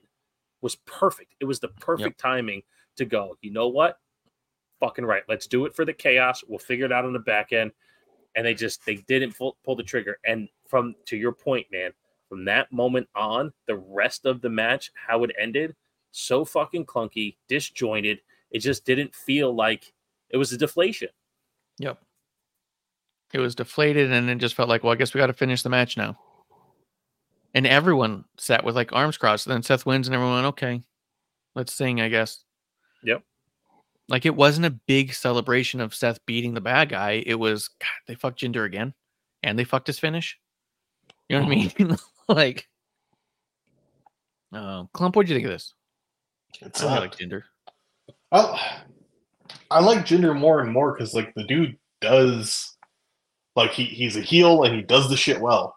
was 0.61 0.75
perfect. 0.85 1.35
It 1.39 1.45
was 1.45 1.59
the 1.59 1.69
perfect 1.69 2.19
timing 2.19 2.61
to 2.97 3.05
go. 3.05 3.35
You 3.41 3.51
know 3.51 3.67
what? 3.67 3.97
Fucking 4.79 5.05
right. 5.05 5.23
Let's 5.27 5.47
do 5.47 5.65
it 5.65 5.75
for 5.75 5.85
the 5.85 5.93
chaos. 5.93 6.43
We'll 6.47 6.59
figure 6.59 6.85
it 6.85 6.91
out 6.91 7.05
on 7.05 7.13
the 7.13 7.19
back 7.19 7.51
end. 7.51 7.71
And 8.35 8.45
they 8.45 8.53
just 8.53 8.85
they 8.85 8.95
didn't 8.95 9.37
pull, 9.37 9.57
pull 9.63 9.75
the 9.75 9.83
trigger. 9.83 10.17
And 10.25 10.49
from 10.67 10.95
to 11.05 11.17
your 11.17 11.31
point, 11.31 11.67
man, 11.71 11.91
from 12.29 12.45
that 12.45 12.71
moment 12.71 13.07
on, 13.15 13.51
the 13.67 13.77
rest 13.77 14.25
of 14.25 14.41
the 14.41 14.49
match, 14.49 14.91
how 14.95 15.23
it 15.23 15.31
ended, 15.39 15.75
so 16.13 16.45
fucking 16.45 16.85
clunky, 16.85 17.35
disjointed. 17.49 18.21
It 18.51 18.59
just 18.59 18.85
didn't 18.85 19.13
feel 19.13 19.53
like 19.53 19.91
it 20.29 20.37
was 20.37 20.51
a 20.53 20.57
deflation. 20.57 21.09
Yep. 21.79 21.99
It 23.33 23.39
was 23.39 23.55
deflated 23.55 24.11
and 24.11 24.29
it 24.29 24.37
just 24.37 24.55
felt 24.55 24.69
like, 24.69 24.83
well, 24.83 24.93
I 24.93 24.95
guess 24.95 25.13
we 25.13 25.19
got 25.19 25.27
to 25.27 25.33
finish 25.33 25.63
the 25.63 25.69
match 25.69 25.97
now. 25.97 26.17
And 27.55 27.67
everyone 27.67 28.25
sat 28.37 28.63
with 28.63 28.75
like 28.75 28.93
arms 28.93 29.17
crossed. 29.17 29.47
And 29.47 29.53
then 29.53 29.63
Seth 29.63 29.85
wins 29.85 30.07
and 30.07 30.15
everyone 30.15 30.35
went, 30.35 30.47
okay, 30.47 30.83
let's 31.55 31.73
sing, 31.73 31.99
I 31.99 32.09
guess. 32.09 32.43
Yep. 33.03 33.23
Like 34.07 34.25
it 34.25 34.35
wasn't 34.35 34.67
a 34.67 34.79
big 34.87 35.13
celebration 35.13 35.81
of 35.81 35.95
Seth 35.95 36.23
beating 36.27 36.53
the 36.53 36.61
bad 36.61 36.89
guy. 36.89 37.23
It 37.25 37.35
was, 37.35 37.69
God, 37.79 37.87
they 38.07 38.15
fucked 38.15 38.41
Jinder 38.41 38.65
again 38.65 38.93
and 39.41 39.57
they 39.57 39.63
fucked 39.63 39.87
his 39.87 39.99
finish. 39.99 40.37
You 41.27 41.39
know 41.39 41.45
what 41.45 41.51
I 41.51 41.55
mean? 41.55 41.97
like, 42.27 42.67
uh, 44.51 44.83
Klump, 44.95 45.15
what'd 45.15 45.29
you 45.29 45.35
think 45.35 45.47
of 45.47 45.53
this? 45.53 45.73
It's 46.61 46.81
I 46.81 46.85
really 46.85 46.97
uh, 46.97 47.01
like 47.01 47.17
Jinder. 47.17 47.43
I, 48.31 48.81
I 49.71 49.79
like 49.79 50.05
Jinder 50.05 50.37
more 50.37 50.59
and 50.59 50.71
more 50.71 50.93
because 50.93 51.13
like 51.13 51.33
the 51.35 51.43
dude 51.43 51.77
does 52.01 52.77
like 53.55 53.71
he, 53.71 53.85
he's 53.85 54.15
a 54.17 54.21
heel 54.21 54.63
and 54.63 54.75
he 54.75 54.81
does 54.81 55.09
the 55.09 55.17
shit 55.17 55.39
well. 55.39 55.75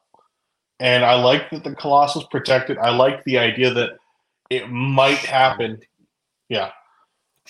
And 0.78 1.04
I 1.04 1.14
like 1.14 1.50
that 1.50 1.64
the 1.64 1.75
Colossus 1.75 2.25
protected. 2.30 2.78
I 2.78 2.90
like 2.95 3.25
the 3.25 3.38
idea 3.38 3.73
that 3.73 3.90
it 4.50 4.71
might 4.71 5.18
happen. 5.18 5.80
Yeah. 6.49 6.71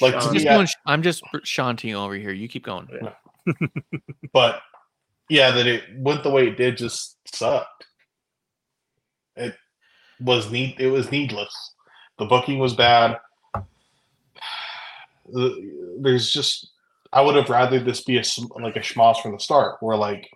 Like 0.00 0.14
Sean, 0.14 0.28
I'm 0.28 0.34
just, 0.34 0.46
I- 0.46 0.54
going, 0.54 0.68
I'm 0.86 1.02
just 1.02 1.24
Shanti 1.44 1.94
over 1.94 2.14
here. 2.14 2.32
You 2.32 2.48
keep 2.48 2.64
going. 2.64 2.88
but 4.32 4.60
yeah, 5.28 5.50
that 5.50 5.66
it 5.66 5.84
went 5.96 6.22
the 6.22 6.30
way 6.30 6.48
it 6.48 6.56
did 6.56 6.76
just 6.76 7.16
sucked. 7.34 7.86
It 9.36 9.54
was 10.20 10.50
need 10.50 10.76
it 10.78 10.88
was 10.88 11.10
needless. 11.10 11.54
The 12.18 12.24
booking 12.24 12.58
was 12.58 12.74
bad. 12.74 13.18
There's 16.00 16.30
just 16.30 16.70
I 17.12 17.20
would 17.20 17.36
have 17.36 17.48
rather 17.48 17.78
this 17.78 18.02
be 18.02 18.18
a 18.18 18.22
like 18.60 18.76
a 18.76 18.80
schmozz 18.80 19.20
from 19.22 19.32
the 19.32 19.40
start, 19.40 19.76
where 19.80 19.96
like 19.96 20.28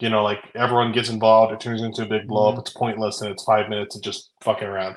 you 0.00 0.08
know 0.08 0.22
like 0.22 0.38
everyone 0.54 0.92
gets 0.92 1.08
involved, 1.08 1.52
it 1.52 1.60
turns 1.60 1.82
into 1.82 2.02
a 2.02 2.06
big 2.06 2.26
blow 2.26 2.48
up, 2.48 2.56
mhm. 2.56 2.60
it's 2.60 2.70
pointless, 2.70 3.20
and 3.20 3.30
it's 3.30 3.44
five 3.44 3.68
minutes 3.68 3.96
of 3.96 4.02
just 4.02 4.30
fucking 4.42 4.68
around. 4.68 4.96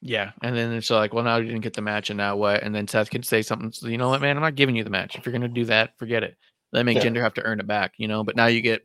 Yeah, 0.00 0.30
and 0.42 0.56
then 0.56 0.72
it's 0.72 0.90
like, 0.90 1.12
well, 1.12 1.24
now 1.24 1.38
you 1.38 1.46
didn't 1.46 1.62
get 1.62 1.74
the 1.74 1.82
match, 1.82 2.10
and 2.10 2.16
now 2.16 2.36
what? 2.36 2.62
And 2.62 2.74
then 2.74 2.86
Seth 2.86 3.10
can 3.10 3.22
say 3.22 3.42
something. 3.42 3.72
So 3.72 3.88
you 3.88 3.98
know 3.98 4.08
what, 4.08 4.20
man? 4.20 4.36
I'm 4.36 4.42
not 4.42 4.54
giving 4.54 4.76
you 4.76 4.84
the 4.84 4.90
match. 4.90 5.16
If 5.16 5.26
you're 5.26 5.32
gonna 5.32 5.48
do 5.48 5.64
that, 5.66 5.98
forget 5.98 6.22
it. 6.22 6.36
Let 6.72 6.84
make 6.84 6.98
Yeah. 6.98 7.04
Jinder 7.04 7.22
have 7.22 7.34
to 7.34 7.42
earn 7.42 7.60
it 7.60 7.66
back, 7.66 7.94
you 7.96 8.06
know. 8.08 8.22
But 8.22 8.36
now 8.36 8.46
you 8.46 8.60
get. 8.60 8.84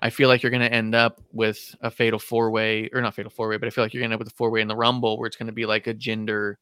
I 0.00 0.10
feel 0.10 0.28
like 0.28 0.42
you're 0.42 0.52
gonna 0.52 0.66
end 0.66 0.94
up 0.94 1.20
with 1.32 1.74
a 1.80 1.90
fatal 1.90 2.18
four 2.18 2.50
way, 2.50 2.88
or 2.92 3.00
not 3.00 3.14
fatal 3.14 3.30
four 3.30 3.48
way, 3.48 3.56
but 3.56 3.66
I 3.66 3.70
feel 3.70 3.82
like 3.84 3.94
you're 3.94 4.02
gonna 4.02 4.12
end 4.12 4.20
up 4.20 4.24
with 4.24 4.32
a 4.32 4.36
four 4.36 4.50
way 4.50 4.60
in 4.60 4.68
the 4.68 4.76
Rumble, 4.76 5.18
where 5.18 5.26
it's 5.26 5.36
gonna 5.36 5.52
be 5.52 5.66
like 5.66 5.86
a 5.86 5.94
Jinder, 5.94 6.56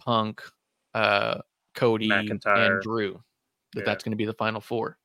Punk, 0.00 0.42
uh, 0.94 1.38
Cody, 1.74 2.08
McIntyre. 2.08 2.72
and 2.74 2.82
Drew. 2.82 3.22
That 3.74 3.80
Yeah. 3.80 3.84
that's 3.86 4.04
gonna 4.04 4.16
be 4.16 4.24
the 4.26 4.34
final 4.34 4.60
four. 4.60 4.96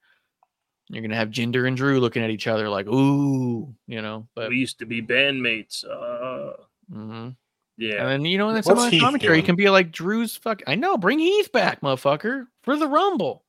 You're 0.89 1.01
gonna 1.01 1.15
have 1.15 1.29
Jinder 1.29 1.67
and 1.67 1.75
Drew 1.75 1.99
looking 1.99 2.23
at 2.23 2.29
each 2.29 2.45
other 2.47 2.69
like, 2.69 2.87
ooh, 2.87 3.73
you 3.87 4.01
know. 4.01 4.27
But 4.35 4.49
we 4.49 4.57
used 4.57 4.77
to 4.79 4.85
be 4.85 5.01
bandmates. 5.01 5.83
Uh, 5.83 6.53
mhm. 6.91 7.35
yeah. 7.77 8.01
And 8.01 8.09
then 8.09 8.25
you 8.25 8.37
know, 8.37 8.49
and 8.49 8.55
then 8.55 8.63
some 8.63 8.77
of 8.77 8.91
the 8.91 8.99
commentary 8.99 9.37
doing? 9.37 9.45
can 9.45 9.55
be 9.55 9.69
like 9.69 9.91
Drew's 9.91 10.35
fuck. 10.37 10.61
I 10.67 10.75
know, 10.75 10.95
bring 10.97 11.17
Heath 11.19 11.51
back, 11.51 11.81
motherfucker, 11.81 12.45
for 12.61 12.75
the 12.77 12.87
Rumble. 12.87 13.45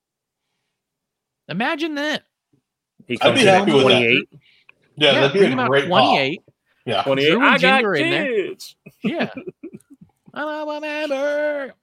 Imagine 1.49 1.97
that. 1.97 2.25
He 3.07 3.15
I'd 3.15 3.21
comes 3.21 3.35
be 3.37 3.41
in 3.43 3.47
happy 3.49 3.71
at 3.71 3.75
with 3.77 3.87
that. 3.87 3.99
28. 4.01 4.29
Yeah, 4.97 5.13
that'd 5.13 5.33
be 5.33 5.41
a 5.45 5.49
him 5.49 5.59
out 5.61 5.69
great 5.69 5.89
pop. 5.89 6.05
28. 6.15 6.43
Yeah, 6.87 7.03
28. 7.03 7.31
Drew 7.31 7.43
I 7.45 7.59
got 7.59 7.83
Jinder 7.83 8.01
in 8.01 8.11
there. 8.11 8.27
kids. 8.27 8.77
Yeah. 9.03 9.31
I'm 10.33 10.69
a 10.69 10.81
member. 10.81 11.75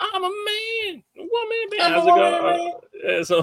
I'm 0.00 0.24
a 0.24 0.30
man. 0.30 1.02
Woman, 1.16 1.68
man. 1.70 1.80
I'm 1.80 1.92
a 1.92 1.94
How's 1.94 2.06
it 2.06 2.10
going? 2.10 2.42
woman, 2.42 2.72
Uh, 2.74 3.10
yeah, 3.10 3.22
so 3.22 3.42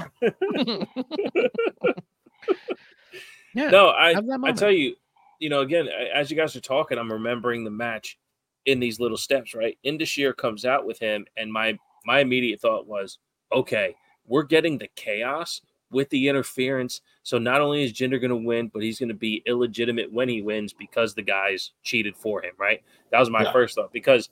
yeah. 3.54 3.70
no, 3.70 3.90
I 3.90 4.16
I 4.44 4.52
tell 4.52 4.72
you, 4.72 4.96
you 5.40 5.50
know, 5.50 5.62
again, 5.62 5.88
a- 5.88 6.16
as 6.16 6.30
you 6.30 6.38
guys 6.38 6.56
are 6.56 6.62
talking, 6.62 6.98
I'm 6.98 7.12
remembering 7.12 7.64
the 7.64 7.72
match 7.72 8.18
in 8.66 8.80
these 8.80 9.00
little 9.00 9.18
steps, 9.18 9.54
right? 9.54 9.78
Indus 9.84 10.10
Sher 10.10 10.34
comes 10.34 10.66
out 10.66 10.86
with 10.86 11.00
him, 11.00 11.26
and 11.38 11.52
my 11.52 11.78
my 12.06 12.20
immediate 12.20 12.60
thought 12.62 12.88
was, 12.88 13.20
okay, 13.52 13.96
we're 14.28 14.44
getting 14.44 14.78
the 14.78 14.90
chaos 14.96 15.62
with 15.96 16.10
the 16.10 16.28
interference. 16.28 17.02
So 17.24 17.40
not 17.40 17.62
only 17.62 17.84
is 17.84 17.94
Jinder 17.94 18.22
going 18.22 18.30
to 18.30 18.36
win, 18.36 18.68
but 18.72 18.84
he's 18.84 19.00
going 19.00 19.10
to 19.10 19.16
be 19.16 19.42
illegitimate 19.48 20.12
when 20.14 20.30
he 20.30 20.44
wins 20.44 20.74
because 20.74 21.16
the 21.16 21.24
guys 21.24 21.72
cheated 21.84 22.16
for 22.16 22.44
him, 22.44 22.54
right? 22.60 22.84
That 23.12 23.20
was 23.20 23.30
my 23.32 23.44
Yeah. 23.44 23.52
first 23.52 23.76
thought. 23.76 23.92
Because 23.94 24.30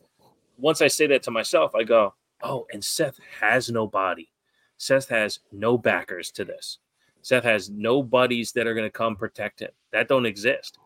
once 0.57 0.81
I 0.81 0.87
say 0.87 1.07
that 1.07 1.23
to 1.23 1.31
myself, 1.31 1.73
I 1.73 1.83
go, 1.83 2.13
oh, 2.43 2.67
and 2.71 2.83
Seth 2.83 3.19
has 3.39 3.71
no 3.71 3.87
body. 3.87 4.29
Seth 4.77 5.09
has 5.09 5.39
no 5.51 5.77
backers 5.77 6.29
to 6.31 6.45
this. 6.45 6.79
Seth 7.21 7.45
has 7.45 7.69
no 7.69 8.03
buddies 8.03 8.51
that 8.51 8.67
are 8.67 8.73
going 8.73 8.85
to 8.87 8.91
come 8.91 9.15
protect 9.15 9.61
him. 9.61 9.71
That 9.91 10.09
don't 10.09 10.25
exist. 10.25 10.77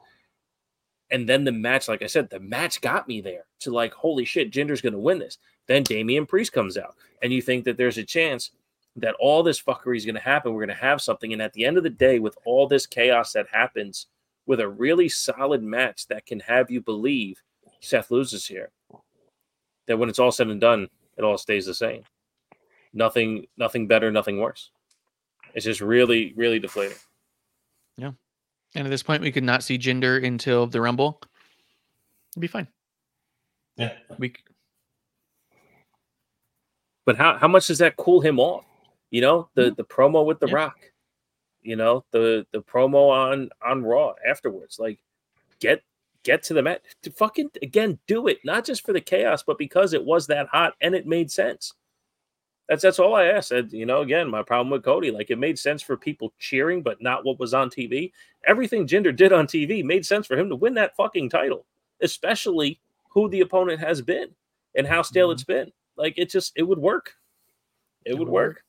And 1.10 1.28
then 1.28 1.44
the 1.44 1.52
match, 1.52 1.88
like 1.88 2.02
I 2.04 2.08
said, 2.08 2.30
the 2.30 2.40
match 2.40 2.82
got 2.82 3.08
me 3.08 3.22
there 3.22 3.46
to 3.62 3.72
like, 3.72 3.94
holy 3.94 4.26
shit, 4.26 4.52
Jinder's 4.52 4.82
going 4.82 4.94
to 4.94 5.00
win 5.00 5.20
this. 5.20 5.40
Then 5.66 5.84
Damian 5.84 6.26
Priest 6.26 6.54
comes 6.54 6.78
out, 6.78 6.96
and 7.22 7.34
you 7.34 7.42
think 7.42 7.66
that 7.66 7.78
there's 7.78 7.98
a 7.98 8.04
chance 8.04 8.52
that 8.98 9.16
all 9.20 9.44
this 9.44 9.62
fuckery 9.62 9.96
is 9.98 10.06
going 10.06 10.16
to 10.16 10.22
happen. 10.22 10.54
We're 10.54 10.66
going 10.66 10.76
to 10.78 10.84
have 10.84 11.02
something. 11.02 11.32
And 11.34 11.42
at 11.42 11.54
the 11.54 11.66
end 11.66 11.78
of 11.78 11.84
the 11.84 11.90
day, 11.90 12.20
with 12.20 12.38
all 12.46 12.68
this 12.68 12.86
chaos 12.86 13.32
that 13.34 13.48
happens, 13.52 14.08
with 14.46 14.60
a 14.60 14.68
really 14.68 15.08
solid 15.10 15.62
match 15.62 16.08
that 16.08 16.26
can 16.26 16.40
have 16.42 16.72
you 16.72 16.82
believe 16.82 17.42
Seth 17.80 18.12
loses 18.12 18.46
here, 18.46 18.72
that 19.88 19.98
when 19.98 20.10
it's 20.10 20.20
all 20.20 20.32
said 20.32 20.48
and 20.48 20.60
done, 20.60 20.88
it 21.18 21.24
all 21.24 21.38
stays 21.38 21.66
the 21.66 21.74
same. 21.74 22.04
Nothing, 22.94 23.46
nothing 23.58 23.88
better, 23.88 24.12
nothing 24.12 24.40
worse. 24.40 24.72
It's 25.54 25.66
just 25.66 25.82
really, 25.82 26.34
really 26.36 26.60
deflating. 26.60 26.98
Yeah. 27.98 28.12
And 28.76 28.88
at 28.88 28.90
this 28.90 29.04
point, 29.04 29.22
we 29.22 29.32
could 29.32 29.44
not 29.44 29.64
see 29.64 29.78
Jinder 29.78 30.24
until 30.26 30.66
the 30.68 30.82
Rumble. 30.82 31.22
It'd 32.34 32.42
be 32.42 32.48
fine. 32.48 32.68
yeah. 33.78 33.94
We 34.18 34.30
c- 34.30 34.36
But 37.06 37.18
how, 37.18 37.38
how 37.38 37.48
much 37.48 37.68
does 37.68 37.78
that 37.78 37.96
cool 37.98 38.22
him 38.22 38.40
off? 38.40 38.66
You 39.10 39.22
know, 39.22 39.50
the 39.54 39.74
the 39.76 39.84
promo 39.84 40.26
with 40.26 40.40
the 40.40 40.48
Yeah. 40.48 40.56
Rock, 40.56 40.92
you 41.62 41.76
know, 41.76 42.06
the 42.12 42.46
the 42.52 42.62
promo 42.62 43.10
on 43.10 43.50
on 43.66 43.84
Raw 43.84 44.14
afterwards. 44.28 44.80
Like, 44.80 45.00
get 45.60 45.84
get 46.24 46.44
to 46.44 46.54
the 46.54 46.62
mat. 46.62 46.82
To 47.04 47.12
fucking 47.12 47.52
again, 47.62 48.00
do 48.08 48.28
it 48.28 48.40
not 48.44 48.66
just 48.66 48.86
for 48.86 48.94
the 48.94 49.02
chaos, 49.02 49.44
but 49.44 49.58
because 49.58 49.94
it 49.94 50.04
was 50.04 50.28
that 50.28 50.48
hot 50.48 50.74
and 50.82 50.94
it 50.94 51.08
made 51.08 51.32
sense. 51.32 51.74
That's 52.68 52.82
that's 52.82 53.00
all 53.00 53.16
I 53.16 53.26
asked. 53.26 53.52
And, 53.52 53.72
you 53.72 53.86
know, 53.86 54.02
again, 54.02 54.30
my 54.30 54.44
problem 54.44 54.70
with 54.70 54.84
Cody, 54.84 55.10
like 55.10 55.30
it 55.30 55.38
made 55.38 55.58
sense 55.58 55.82
for 55.82 55.96
people 55.96 56.34
cheering, 56.38 56.82
but 56.84 57.02
not 57.02 57.24
what 57.24 57.40
was 57.40 57.54
on 57.54 57.70
TV. 57.70 58.12
Everything 58.46 58.86
Jinder 58.86 59.16
did 59.16 59.32
on 59.32 59.48
TV 59.48 59.84
made 59.84 60.06
sense 60.06 60.28
for 60.28 60.38
him 60.38 60.50
to 60.50 60.56
win 60.56 60.74
that 60.74 60.96
fucking 60.98 61.30
title, 61.30 61.66
especially 62.02 62.80
who 63.10 63.30
the 63.30 63.42
opponent 63.42 63.80
has 63.80 64.02
been 64.02 64.30
and 64.76 64.86
how 64.86 65.02
stale 65.02 65.28
mm-hmm. 65.28 65.34
it's 65.34 65.44
been. 65.46 65.72
Like 65.96 66.16
it 66.18 66.30
just 66.30 66.54
it 66.58 66.64
would 66.64 66.78
work. 66.78 67.14
It, 68.06 68.14
would 68.14 68.28
would 68.28 68.30
work. 68.30 68.64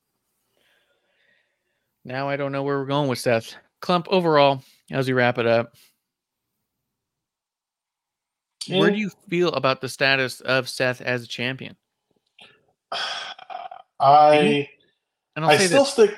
Now 2.05 2.29
I 2.29 2.37
don't 2.37 2.53
know 2.53 2.63
where 2.63 2.79
we're 2.79 2.87
going 2.87 3.09
with 3.09 3.19
Seth. 3.19 3.55
Klump 3.83 4.07
overall, 4.09 4.63
as 4.91 5.07
we 5.07 5.13
wrap 5.13 5.39
it 5.39 5.47
up. 5.47 5.75
Where 8.69 8.91
do 8.91 8.97
you 8.99 9.11
feel 9.31 9.49
about 9.53 9.81
the 9.81 9.89
status 9.89 10.41
of 10.41 10.69
Seth 10.69 11.01
as 11.01 11.23
a 11.23 11.27
champion? 11.27 11.77
I 14.01 14.69
And 15.37 15.45
I'll 15.45 15.51
I 15.53 15.57
say 15.57 15.67
still 15.67 15.85
this. 15.85 15.93
stick 15.93 16.17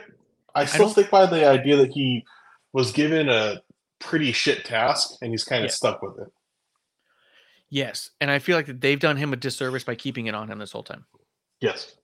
I 0.54 0.64
still 0.64 0.86
don't- 0.86 0.92
stick 0.92 1.10
by 1.10 1.26
the 1.26 1.46
idea 1.48 1.76
that 1.76 1.92
he 1.92 2.24
was 2.72 2.92
given 2.92 3.28
a 3.28 3.60
pretty 4.00 4.32
shit 4.32 4.64
task 4.64 5.10
and 5.22 5.30
he's 5.30 5.44
kind 5.44 5.64
of 5.64 5.70
Yeah. 5.70 5.74
stuck 5.74 6.02
with 6.02 6.18
it. 6.18 6.28
Yes, 7.72 8.10
and 8.20 8.30
I 8.30 8.40
feel 8.40 8.56
like 8.56 8.66
that 8.66 8.80
they've 8.80 8.98
done 8.98 9.16
him 9.16 9.32
a 9.32 9.36
disservice 9.36 9.84
by 9.84 9.94
keeping 9.94 10.26
it 10.26 10.34
on 10.34 10.48
him 10.50 10.58
this 10.58 10.72
whole 10.72 10.82
time. 10.82 11.06
Yes. 11.60 11.94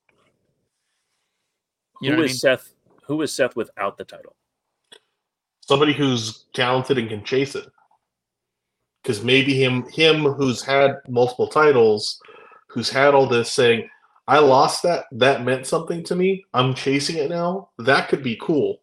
You 2.01 2.11
know 2.11 2.17
who 2.17 2.23
I 2.23 2.27
mean? 2.27 2.35
Seth? 2.37 2.71
Who 3.07 3.23
is 3.23 3.35
Seth 3.35 3.57
without 3.57 3.97
the 3.97 4.05
title? 4.05 4.37
Somebody 5.61 5.93
who's 5.93 6.45
talented 6.53 6.99
and 6.99 7.09
can 7.09 7.25
chase 7.25 7.55
it. 7.55 7.67
Because 9.03 9.23
maybe 9.23 9.63
him 9.63 9.89
him 9.91 10.25
who's 10.25 10.63
had 10.63 10.97
multiple 11.09 11.49
titles, 11.49 12.21
who's 12.69 12.91
had 12.91 13.15
all 13.15 13.27
this 13.27 13.53
saying, 13.53 13.89
I 14.29 14.41
lost 14.41 14.83
that, 14.83 15.05
that 15.13 15.45
meant 15.45 15.67
something 15.67 16.03
to 16.05 16.17
me. 16.17 16.45
I'm 16.53 16.75
chasing 16.75 17.17
it 17.17 17.31
now. 17.31 17.71
That 17.79 18.09
could 18.09 18.25
be 18.25 18.37
cool. 18.41 18.81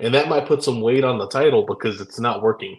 And 0.00 0.14
that 0.14 0.28
might 0.28 0.46
put 0.46 0.62
some 0.62 0.80
weight 0.80 1.04
on 1.04 1.18
the 1.18 1.28
title 1.28 1.66
because 1.66 2.00
it's 2.00 2.18
not 2.18 2.42
working. 2.42 2.78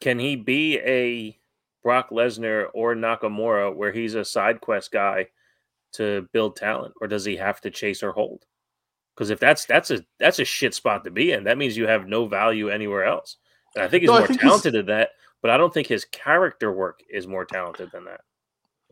Can 0.00 0.18
he 0.18 0.36
be 0.36 0.78
a 0.80 1.38
Brock 1.82 2.10
Lesnar 2.10 2.66
or 2.74 2.94
Nakamura 2.94 3.74
where 3.74 3.92
he's 3.92 4.14
a 4.14 4.24
side 4.24 4.60
quest 4.60 4.92
guy 4.92 5.28
to 5.94 6.28
build 6.32 6.56
talent, 6.56 6.94
or 7.00 7.06
does 7.06 7.24
he 7.24 7.36
have 7.36 7.60
to 7.62 7.70
chase 7.70 8.02
or 8.02 8.12
hold? 8.12 8.44
Because 9.14 9.30
if 9.30 9.38
that's 9.40 9.64
that's 9.64 9.90
a 9.90 10.04
that's 10.18 10.38
a 10.40 10.44
shit 10.44 10.74
spot 10.74 11.04
to 11.04 11.10
be 11.10 11.32
in, 11.32 11.44
that 11.44 11.58
means 11.58 11.76
you 11.76 11.86
have 11.86 12.06
no 12.08 12.26
value 12.26 12.68
anywhere 12.68 13.04
else. 13.04 13.36
And 13.74 13.84
I 13.84 13.88
think 13.88 14.02
he's 14.02 14.08
No, 14.08 14.18
more 14.18 14.26
think 14.26 14.40
he's- 14.40 14.50
talented 14.50 14.74
than 14.74 14.86
that, 14.86 15.10
but 15.42 15.50
I 15.50 15.56
don't 15.56 15.72
think 15.72 15.86
his 15.86 16.04
character 16.06 16.72
work 16.72 17.00
is 17.08 17.26
more 17.26 17.44
talented 17.44 17.90
than 17.92 18.04
that. 18.06 18.20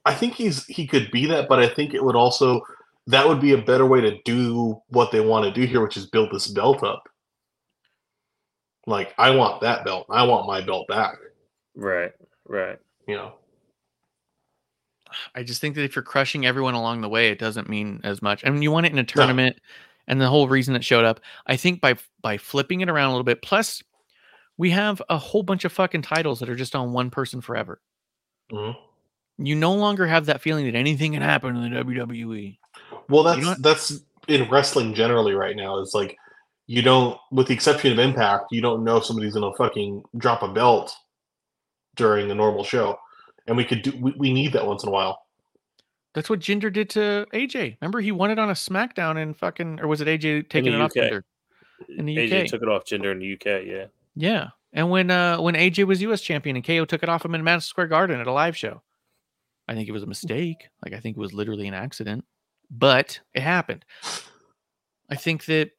I 0.05 0.15
think 0.15 0.35
he's 0.35 0.65
he 0.67 0.87
could 0.87 1.11
be 1.11 1.27
that, 1.27 1.49
but 1.49 1.59
I 1.61 1.69
think 1.69 1.95
it 1.95 2.03
would 2.05 2.17
also 2.17 2.61
that 3.09 3.27
would 3.27 3.41
be 3.41 3.53
a 3.53 3.59
better 3.59 3.85
way 3.87 4.01
to 4.01 4.19
do 4.25 4.81
what 4.89 5.11
they 5.11 5.21
want 5.21 5.45
to 5.45 5.51
do 5.53 5.67
here, 5.67 5.81
which 5.83 5.97
is 5.97 6.07
build 6.07 6.31
this 6.33 6.47
belt 6.49 6.83
up. 6.85 7.03
Like 8.87 9.15
I 9.19 9.31
want 9.31 9.61
that 9.63 9.85
belt. 9.85 10.07
I 10.11 10.23
want 10.25 10.47
my 10.47 10.61
belt 10.61 10.87
back. 10.89 11.17
Right, 11.75 12.13
right. 12.49 12.79
You 13.07 13.17
know. 13.17 13.35
I 15.35 15.43
just 15.43 15.61
think 15.61 15.75
that 15.75 15.85
if 15.85 15.97
you're 15.97 16.03
crushing 16.03 16.47
everyone 16.47 16.75
along 16.75 17.01
the 17.01 17.09
way, 17.09 17.29
it 17.29 17.39
doesn't 17.39 17.69
mean 17.69 18.01
as 18.05 18.23
much. 18.23 18.45
I 18.47 18.51
mean, 18.51 18.63
you 18.63 18.71
want 18.71 18.87
it 18.87 18.93
in 18.93 18.99
a 18.99 19.05
tournament, 19.05 19.57
and 20.07 20.21
the 20.21 20.29
whole 20.29 20.49
reason 20.49 20.75
it 20.77 20.85
showed 20.85 21.05
up, 21.05 21.21
I 21.47 21.57
think 21.57 21.81
by 21.81 21.97
by 22.21 22.39
flipping 22.39 22.81
it 22.81 22.89
around 22.89 23.09
a 23.09 23.11
little 23.13 23.25
bit. 23.25 23.43
Plus, 23.43 23.83
we 24.57 24.71
have 24.71 25.03
a 25.09 25.19
whole 25.19 25.43
bunch 25.43 25.65
of 25.65 25.73
fucking 25.73 26.03
titles 26.03 26.41
that 26.41 26.49
are 26.49 26.57
just 26.57 26.75
on 26.75 26.93
one 26.93 27.11
person 27.11 27.41
forever. 27.41 27.81
Mhm. 28.51 28.77
You 29.39 29.55
no 29.55 29.75
longer 29.75 30.07
have 30.07 30.27
that 30.27 30.41
feeling 30.41 30.67
that 30.67 30.77
anything 30.77 31.13
can 31.13 31.23
happen 31.23 31.57
in 31.57 31.63
the. 31.63 31.79
WWE. 31.79 32.59
Well, 33.09 33.23
that's 33.23 33.39
You 33.39 33.45
know 33.45 33.55
that's 33.61 34.01
in 34.29 34.49
wrestling 34.51 34.95
generally 34.95 35.35
right 35.35 35.57
now. 35.57 35.79
It's 35.79 35.95
like 35.95 36.17
you 36.67 36.83
don't, 36.83 37.19
with 37.31 37.49
the 37.49 37.55
exception 37.55 37.93
of 37.93 37.99
Impact, 37.99 38.47
you 38.51 38.61
don't 38.61 38.85
know 38.85 38.99
if 38.99 39.05
somebody's 39.05 39.35
gonna 39.35 39.53
fucking 39.55 40.05
drop 40.17 40.43
a 40.43 40.49
belt 40.49 40.95
during 41.97 42.31
a 42.31 42.35
normal 42.35 42.65
show, 42.65 42.99
and 43.47 43.57
we 43.57 43.65
could 43.65 43.83
do. 43.83 43.93
We, 44.01 44.15
we 44.17 44.33
need 44.33 44.53
that 44.53 44.67
once 44.67 44.83
in 44.83 44.89
a 44.89 44.93
while. 44.93 45.23
That's 46.15 46.29
what 46.29 46.41
Jinder 46.41 46.73
did 46.73 46.91
to 46.91 47.27
AJ. 47.33 47.79
Remember, 47.81 48.01
he 48.01 48.13
won 48.13 48.31
it 48.31 48.39
on 48.39 48.51
a 48.51 48.55
SmackDown 48.55 49.21
and 49.21 49.37
fucking, 49.37 49.81
or 49.81 49.89
was 49.89 50.01
it 50.01 50.09
AJ 50.09 50.51
taking 50.51 50.73
the 50.73 50.79
it 50.79 50.83
off 50.83 50.91
UK. 50.91 51.05
Jinder? 51.05 51.23
In 51.97 52.05
the 52.05 52.17
AJ 52.17 52.45
UK. 52.45 52.47
took 52.49 52.63
it 52.63 52.69
off 52.69 52.85
Jinder 52.85 53.13
in 53.13 53.19
the 53.19 53.33
UK. 53.33 53.65
Yeah, 53.67 53.87
Yeah, 54.15 54.49
and 54.73 54.91
when 54.91 55.11
uh 55.11 55.41
when 55.41 55.55
AJ 55.55 55.85
was 55.87 56.03
U.S. 56.03 56.21
champion 56.21 56.57
and 56.57 56.65
KO 56.65 56.85
took 56.85 57.03
it 57.03 57.09
off 57.09 57.25
him 57.25 57.35
in 57.35 57.43
Madison 57.43 57.69
Square 57.69 57.89
Garden 57.89 58.21
at 58.21 58.27
a 58.27 58.33
live 58.33 58.57
show, 58.57 58.83
I 59.69 59.75
think 59.75 59.89
it 59.89 59.93
was 59.93 60.03
a 60.03 60.07
mistake. 60.07 60.69
Like 60.85 60.95
I 60.95 61.01
think 61.01 61.17
it 61.17 61.21
was 61.21 61.33
literally 61.33 61.67
an 61.67 61.75
accident, 61.75 62.25
but 62.71 63.21
it 63.35 63.43
happened. 63.43 63.85
I 65.11 65.17
think 65.17 65.47
that 65.47 65.71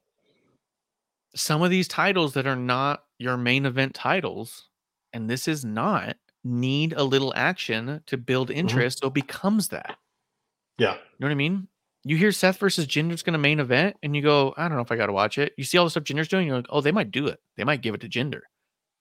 some 1.35 1.61
of 1.61 1.69
these 1.69 1.87
titles 1.87 2.33
that 2.33 2.47
are 2.47 2.55
not 2.55 3.03
your 3.17 3.37
main 3.37 3.65
event 3.65 3.93
titles, 3.93 4.69
and 5.11 5.29
this 5.29 5.47
is 5.47 5.65
not, 5.65 6.17
need 6.43 6.93
a 6.93 7.03
little 7.03 7.33
action 7.35 8.01
to 8.07 8.17
build 8.17 8.49
mm-hmm. 8.49 8.59
interest, 8.59 8.99
so 8.99 9.07
it 9.07 9.13
becomes 9.13 9.69
that. 9.69 9.97
Yeah. 10.77 10.93
You 10.93 10.99
know 11.19 11.27
what 11.27 11.31
I 11.31 11.35
mean? 11.35 11.67
You 12.05 12.17
hear 12.17 12.31
Seth 12.31 12.57
versus 12.57 12.85
Jinder's 12.85 13.23
going 13.23 13.33
to 13.33 13.39
main 13.39 13.59
event, 13.59 13.95
and 14.03 14.15
you 14.15 14.21
go, 14.21 14.53
I 14.57 14.67
don't 14.67 14.75
know 14.75 14.83
if 14.83 14.91
I 14.91 14.97
got 14.97 15.05
to 15.05 15.13
watch 15.13 15.37
it. 15.37 15.53
You 15.57 15.63
see 15.63 15.77
all 15.77 15.85
the 15.85 15.91
stuff 15.91 16.03
Jinder's 16.03 16.27
doing, 16.27 16.47
you're 16.47 16.57
like, 16.57 16.65
oh, 16.69 16.81
they 16.81 16.91
might 16.91 17.11
do 17.11 17.27
it. 17.27 17.39
They 17.55 17.63
might 17.63 17.81
give 17.81 17.95
it 17.95 18.01
to 18.01 18.09
Jinder. 18.09 18.41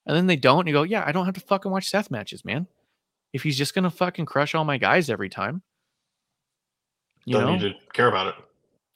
And 0.06 0.16
then 0.16 0.26
they 0.26 0.36
don't. 0.36 0.60
And 0.60 0.68
you 0.68 0.74
go, 0.74 0.82
yeah, 0.84 1.02
I 1.04 1.12
don't 1.12 1.24
have 1.24 1.34
to 1.34 1.40
fucking 1.40 1.70
watch 1.70 1.88
Seth 1.88 2.10
matches, 2.10 2.44
man. 2.44 2.66
If 3.32 3.42
he's 3.42 3.58
just 3.58 3.74
going 3.74 3.84
to 3.84 3.90
fucking 3.90 4.26
crush 4.26 4.54
all 4.54 4.64
my 4.64 4.78
guys 4.78 5.10
every 5.10 5.28
time, 5.28 5.62
you 7.24 7.34
don't 7.34 7.44
know? 7.44 7.52
need 7.56 7.72
to 7.72 7.74
care 7.92 8.08
about 8.08 8.28
it. 8.28 8.34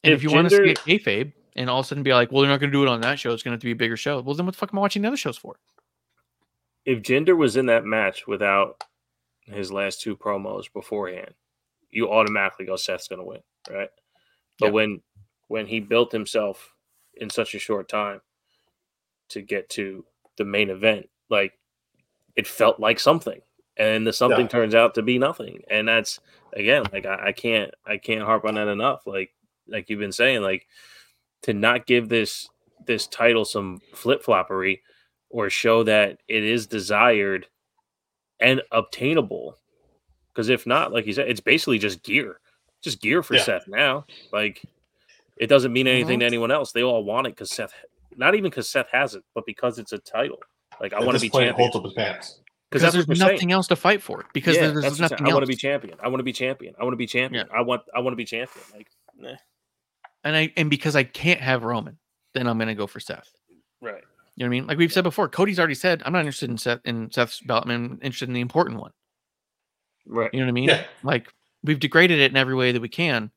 And 0.04 0.12
If 0.12 0.18
if, 0.18 0.22
you 0.24 0.30
want 0.30 0.48
to 0.50 0.56
see 0.56 0.62
Jinder- 0.62 0.70
it 0.70 1.04
kayfabe 1.04 1.32
and 1.56 1.70
all 1.70 1.80
of 1.80 1.86
a 1.86 1.88
sudden 1.88 2.02
be 2.02 2.12
like, 2.12 2.30
well, 2.30 2.42
they're 2.42 2.50
not 2.50 2.60
going 2.60 2.70
to 2.70 2.76
do 2.76 2.82
it 2.82 2.88
on 2.88 3.00
that 3.00 3.18
show. 3.18 3.32
It's 3.32 3.42
going 3.42 3.52
to 3.52 3.54
have 3.54 3.60
to 3.60 3.66
be 3.66 3.72
a 3.72 3.76
bigger 3.76 3.96
show. 3.96 4.20
Well, 4.20 4.34
then 4.34 4.46
what 4.46 4.54
the 4.54 4.58
fuck 4.58 4.72
am 4.72 4.78
I 4.78 4.82
watching 4.82 5.02
the 5.02 5.08
other 5.08 5.16
shows 5.16 5.38
for? 5.38 5.58
If 6.86 7.02
Jinder 7.02 7.36
was 7.36 7.56
in 7.56 7.66
that 7.66 7.84
match 7.84 8.26
without 8.26 8.82
his 9.44 9.70
last 9.72 10.00
two 10.00 10.16
promos 10.16 10.72
beforehand, 10.72 11.34
you 11.90 12.10
automatically 12.10 12.64
go 12.66 12.76
Seth's 12.76 13.08
going 13.08 13.18
to 13.20 13.24
win, 13.26 13.42
right? 13.68 13.90
But 14.58 14.66
Yeah. 14.66 14.72
when 14.72 15.02
when 15.48 15.66
he 15.66 15.78
built 15.80 16.10
himself 16.10 16.74
in 17.14 17.30
such 17.30 17.54
a 17.54 17.58
short 17.58 17.88
time 17.88 18.20
to 19.28 19.42
get 19.42 19.68
to 19.70 20.04
the 20.36 20.44
main 20.44 20.70
event, 20.70 21.08
like 21.28 21.58
it 22.36 22.46
felt 22.46 22.80
like 22.80 22.98
something, 23.00 23.40
and 23.76 24.06
the 24.06 24.12
something 24.12 24.46
Yeah. 24.46 24.48
turns 24.48 24.74
out 24.74 24.94
to 24.94 25.02
be 25.02 25.18
nothing, 25.18 25.62
and 25.68 25.88
that's 25.88 26.20
again 26.52 26.84
like 26.92 27.06
I, 27.06 27.28
I 27.28 27.32
can't 27.32 27.72
I 27.84 27.98
can't 27.98 28.24
harp 28.24 28.44
on 28.44 28.54
that 28.54 28.68
enough. 28.68 29.06
Like 29.06 29.34
like 29.68 29.88
you've 29.90 30.00
been 30.00 30.12
saying, 30.12 30.42
like 30.42 30.66
to 31.42 31.52
not 31.54 31.86
give 31.86 32.08
this 32.08 32.48
this 32.86 33.06
title 33.06 33.44
some 33.44 33.80
flip 33.94 34.22
floppery 34.22 34.82
or 35.30 35.50
show 35.50 35.82
that 35.84 36.18
it 36.28 36.44
is 36.44 36.66
desired 36.66 37.46
and 38.40 38.62
obtainable. 38.72 39.56
Because 40.32 40.48
if 40.48 40.66
not, 40.66 40.92
like 40.92 41.06
you 41.06 41.12
said, 41.12 41.28
it's 41.28 41.40
basically 41.40 41.78
just 41.78 42.02
gear, 42.02 42.40
just 42.82 43.00
gear 43.00 43.22
for 43.22 43.34
Yeah. 43.34 43.42
Seth 43.42 43.68
now. 43.68 44.04
Like 44.32 44.62
it 45.38 45.46
doesn't 45.48 45.72
mean 45.72 45.86
anything 45.86 46.18
Mhm. 46.18 46.20
to 46.20 46.26
anyone 46.26 46.50
else. 46.50 46.72
They 46.72 46.82
all 46.82 47.04
want 47.04 47.26
it 47.26 47.30
because 47.30 47.50
Seth, 47.50 47.72
not 48.16 48.34
even 48.34 48.50
because 48.50 48.68
Seth 48.68 48.88
has 48.92 49.14
it, 49.14 49.22
but 49.34 49.44
because 49.46 49.78
it's 49.78 49.92
a 49.92 49.98
title. 49.98 50.38
Like 50.80 50.92
I 50.92 51.00
want 51.00 51.16
to 51.16 51.20
be 51.20 51.30
point, 51.30 51.44
it 51.44 51.48
champion. 51.48 51.70
holds 51.70 51.76
up 51.76 51.84
his 51.84 51.92
pants. 51.94 52.40
Because 52.70 52.82
Because 52.92 53.06
there's 53.06 53.18
nothing 53.20 53.38
saying. 53.38 53.52
else 53.52 53.68
to 53.68 53.76
fight 53.76 54.02
for. 54.02 54.24
Because 54.34 54.56
Yeah, 54.56 54.62
there's, 54.62 54.74
that's 54.74 54.82
there's 54.98 55.00
what 55.10 55.12
I'm 55.20 55.24
nothing 55.24 55.32
I 55.32 55.34
want 55.34 55.42
to 55.44 55.48
be 55.48 55.56
champion. 55.56 55.96
I 56.02 56.08
want 56.08 56.18
to 56.18 56.24
be 56.24 56.32
champion. 56.32 56.74
I 56.78 56.82
want 56.84 56.92
to 56.94 56.96
be 56.98 57.06
champion. 57.06 57.48
I 57.54 57.60
want. 57.62 57.82
I 57.94 58.00
want 58.00 58.12
to 58.12 58.16
be 58.16 58.24
champion. 58.24 58.64
Like, 58.74 58.88
nah. 59.16 59.36
and 60.24 60.34
I 60.36 60.52
and 60.56 60.68
because 60.68 60.96
I 60.96 61.04
can't 61.04 61.40
have 61.40 61.62
Roman, 61.64 61.96
then 62.34 62.46
I'm 62.48 62.58
going 62.58 62.68
to 62.68 62.74
go 62.74 62.86
for 62.86 62.98
Seth. 63.00 63.30
right. 63.80 64.02
You 64.36 64.44
know 64.44 64.48
what 64.50 64.56
I 64.56 64.60
mean? 64.60 64.66
Like 64.66 64.78
we've 64.78 64.92
said 64.92 65.04
before, 65.04 65.28
Cody's 65.28 65.58
already 65.58 65.74
said, 65.74 66.02
I'm 66.04 66.12
not 66.12 66.20
interested 66.20 66.50
in 66.50 66.58
Seth 66.58 66.80
in 66.84 67.10
Seth's 67.10 67.40
belt. 67.40 67.64
I'm 67.66 67.98
interested 68.02 68.28
in 68.28 68.34
the 68.34 68.40
important 68.40 68.80
one. 68.80 68.92
Right. 70.06 70.30
You 70.32 70.40
know 70.40 70.46
what 70.46 70.50
I 70.50 70.52
mean? 70.52 70.68
Yeah. 70.68 70.84
Like 71.02 71.32
we've 71.64 71.80
degraded 71.80 72.20
it 72.20 72.30
in 72.30 72.36
every 72.36 72.54
way 72.54 72.72
that 72.72 72.82
we 72.82 72.88
can. 72.88 73.30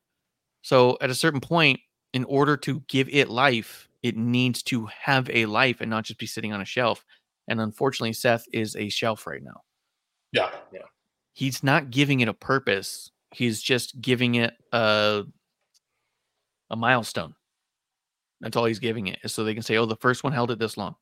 So 0.62 0.98
at 1.00 1.10
a 1.10 1.14
certain 1.14 1.40
point, 1.40 1.80
in 2.12 2.24
order 2.24 2.56
to 2.58 2.80
give 2.88 3.08
it 3.08 3.30
life, 3.30 3.88
it 4.02 4.16
needs 4.16 4.62
to 4.64 4.86
have 4.86 5.30
a 5.30 5.46
life 5.46 5.80
and 5.80 5.88
not 5.88 6.04
just 6.04 6.18
be 6.18 6.26
sitting 6.26 6.52
on 6.52 6.60
a 6.60 6.66
shelf. 6.66 7.04
And 7.48 7.60
unfortunately, 7.60 8.12
Seth 8.12 8.44
is 8.52 8.76
a 8.76 8.88
shelf 8.88 9.26
right 9.26 9.42
now. 9.42 9.62
Yeah. 10.32 10.50
He's 11.32 11.62
not 11.62 11.90
giving 11.90 12.20
it 12.20 12.28
a 12.28 12.34
purpose. 12.34 13.10
He's 13.32 13.62
just 13.62 14.00
giving 14.00 14.34
it 14.34 14.54
a 14.72 15.24
a 16.70 16.76
milestone. 16.76 17.34
That's 18.40 18.56
all 18.56 18.64
he's 18.64 18.78
giving 18.78 19.06
it, 19.08 19.18
is 19.22 19.34
so 19.34 19.44
they 19.44 19.54
can 19.54 19.62
say, 19.62 19.76
"Oh, 19.76 19.86
the 19.86 19.96
first 19.96 20.24
one 20.24 20.32
held 20.32 20.50
it 20.50 20.58
this 20.58 20.76
long." 20.76 20.96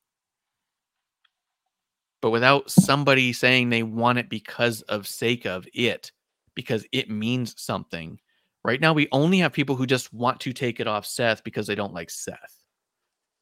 But 2.21 2.31
without 2.31 2.71
somebody 2.71 3.33
saying 3.33 3.69
they 3.71 3.85
want 3.85 4.19
it 4.19 4.29
because 4.29 4.83
of 4.83 5.07
sake 5.07 5.47
of 5.47 5.67
it, 5.73 6.11
because 6.55 6.85
it 6.93 7.09
means 7.09 7.55
something. 7.61 8.19
Right 8.65 8.81
now, 8.81 8.93
we 8.93 9.09
only 9.13 9.39
have 9.39 9.53
people 9.53 9.77
who 9.77 9.87
just 9.87 10.13
want 10.13 10.41
to 10.41 10.53
take 10.53 10.81
it 10.81 10.89
off 10.89 11.07
Seth 11.07 11.45
because 11.45 11.67
they 11.67 11.77
don't 11.77 11.95
like 11.95 12.11
Seth. 12.11 12.65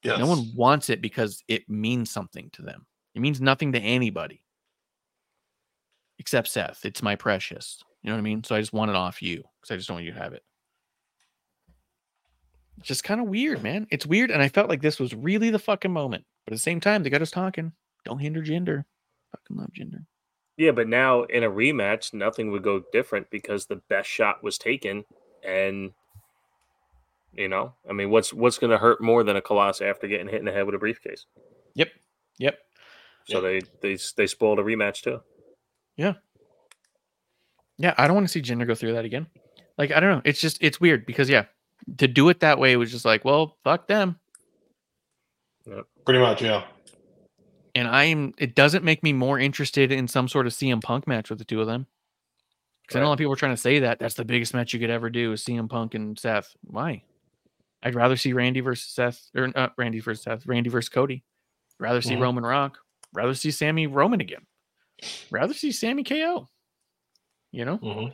Yes. 0.03 0.19
No 0.19 0.27
one 0.27 0.53
wants 0.55 0.91
it 0.91 1.01
because 1.01 1.43
it 1.49 1.69
means 1.69 2.11
something 2.11 2.51
to 2.53 2.63
them. 2.63 2.87
It 3.15 3.21
means 3.21 3.41
nothing 3.41 3.73
to 3.73 3.81
anybody 3.81 4.43
except 6.19 6.49
Seth. 6.49 6.85
It's 6.85 7.03
my 7.03 7.17
precious. 7.17 7.83
You 8.03 8.11
know 8.11 8.17
what 8.17 8.21
I 8.21 8.23
mean? 8.23 8.45
So 8.45 8.55
I 8.55 8.61
just 8.61 8.75
want 8.75 8.91
it 8.91 8.97
off 8.97 9.23
you 9.23 9.43
because 9.61 9.75
I 9.75 9.77
just 9.77 9.89
don't 9.89 9.97
want 9.97 10.05
you 10.05 10.13
to 10.13 10.19
have 10.19 10.35
it. 10.35 10.45
It's 12.79 12.89
just 12.89 13.05
kind 13.05 13.21
of 13.21 13.29
weird, 13.29 13.63
man. 13.63 13.87
It's 13.91 14.07
weird. 14.07 14.31
And 14.31 14.43
I 14.43 14.49
felt 14.49 14.69
like 14.69 14.83
this 14.83 14.99
was 14.99 15.15
really 15.15 15.51
the 15.51 15.59
fucking 15.59 15.93
moment. 15.93 16.25
But 16.45 16.53
at 16.53 16.57
the 16.57 16.63
same 16.63 16.81
time, 16.81 17.03
they 17.03 17.11
got 17.11 17.23
us 17.23 17.31
talking. 17.31 17.73
Don't 18.05 18.19
hinder 18.19 18.43
Jinder. 18.43 18.85
Fucking 19.33 19.57
love 19.57 19.71
Jinder. 19.73 20.05
Yeah, 20.57 20.71
but 20.71 20.89
now 20.89 21.25
in 21.25 21.45
a 21.45 21.51
rematch, 21.51 22.15
nothing 22.15 22.51
would 22.51 22.63
go 22.63 22.83
different 22.93 23.29
because 23.31 23.67
the 23.67 23.83
best 23.89 24.09
shot 24.09 24.43
was 24.43 24.57
taken, 24.57 25.05
and 25.45 25.93
you 27.35 27.49
know, 27.49 27.75
I 27.89 27.93
mean, 27.93 28.11
what's 28.11 28.33
what's 28.33 28.57
going 28.57 28.71
to 28.71 28.79
hurt 28.79 29.03
more 29.03 29.23
than 29.23 29.37
a 29.37 29.43
Colossus 29.43 29.83
after 29.83 30.07
getting 30.07 30.29
hit 30.29 30.39
in 30.39 30.47
the 30.47 30.53
head 30.53 30.65
with 30.65 30.75
a 30.75 30.79
briefcase? 30.79 31.27
Yep. 31.75 31.89
Yep. 32.39 32.59
So 33.29 33.43
they 33.43 33.61
they 33.83 33.99
they 34.17 34.27
spoiled 34.27 34.59
a 34.59 34.63
rematch 34.63 35.03
too. 35.03 35.21
Yeah, 35.99 36.15
yeah, 37.79 37.95
I 37.99 38.07
don't 38.07 38.15
want 38.15 38.27
to 38.27 38.33
see 38.33 38.43
Jinder 38.43 38.67
go 38.67 38.75
through 38.75 38.95
that 38.95 39.05
again. 39.05 39.27
Like, 39.77 39.93
I 39.93 40.01
don't 40.01 40.11
know. 40.11 40.23
It's 40.25 40.41
just 40.41 40.59
it's 40.61 40.81
weird 40.81 41.05
because 41.07 41.29
yeah, 41.29 41.45
to 41.99 42.09
do 42.09 42.29
it 42.29 42.41
that 42.41 42.59
way 42.59 42.77
was 42.77 42.91
just 42.91 43.05
like, 43.05 43.25
well, 43.25 43.57
fuck 43.65 43.87
them. 43.87 44.19
Yeah, 45.67 45.81
Pretty 46.05 46.21
much, 46.21 46.43
yeah. 46.43 46.65
And 47.75 47.89
I'm 47.89 48.33
it 48.39 48.55
doesn't 48.55 48.85
make 48.85 49.03
me 49.03 49.13
more 49.13 49.39
interested 49.39 49.93
in 49.93 50.09
some 50.09 50.29
sort 50.29 50.47
of 50.47 50.53
CM 50.53 50.83
Punk 50.83 51.07
match 51.07 51.29
with 51.29 51.39
the 51.39 51.45
two 51.45 51.61
of 51.61 51.67
them. 51.67 51.87
Because 52.83 52.97
I 52.97 53.01
know 53.01 53.07
a 53.07 53.09
lot 53.09 53.13
of 53.15 53.19
people 53.19 53.33
are 53.33 53.37
trying 53.37 53.53
to 53.55 53.61
say 53.61 53.81
that 53.81 53.99
that's 53.99 54.15
the 54.15 54.25
biggest 54.25 54.55
match 54.55 54.73
you 54.73 54.79
could 54.81 54.91
ever 54.91 55.11
do 55.11 55.33
is 55.33 55.45
CM 55.45 55.69
Punk 55.69 55.95
and 55.95 56.19
Seth. 56.19 56.55
Why? 56.63 57.03
I'd 57.83 57.95
rather 57.95 58.17
see 58.17 58.33
Randy 58.33 58.61
versus 58.61 58.89
Seth 58.89 59.29
or 59.37 59.49
not 59.49 59.75
Randy 59.77 60.01
versus 60.01 60.23
Seth, 60.25 60.47
Randy 60.47 60.71
versus 60.71 60.89
Cody. 60.89 61.23
Rather 61.79 62.01
see 62.01 62.15
Mhm. 62.15 62.21
Roman 62.23 62.45
Rock. 62.47 62.79
Rather 63.13 63.35
see 63.35 63.51
Sammy 63.51 63.87
Roman 63.87 64.21
again. 64.21 64.47
Rather 65.31 65.53
see 65.53 65.73
Sammy 65.73 66.03
KO. 66.05 66.49
You 67.53 67.65
know? 67.65 67.77
hmm 67.77 68.07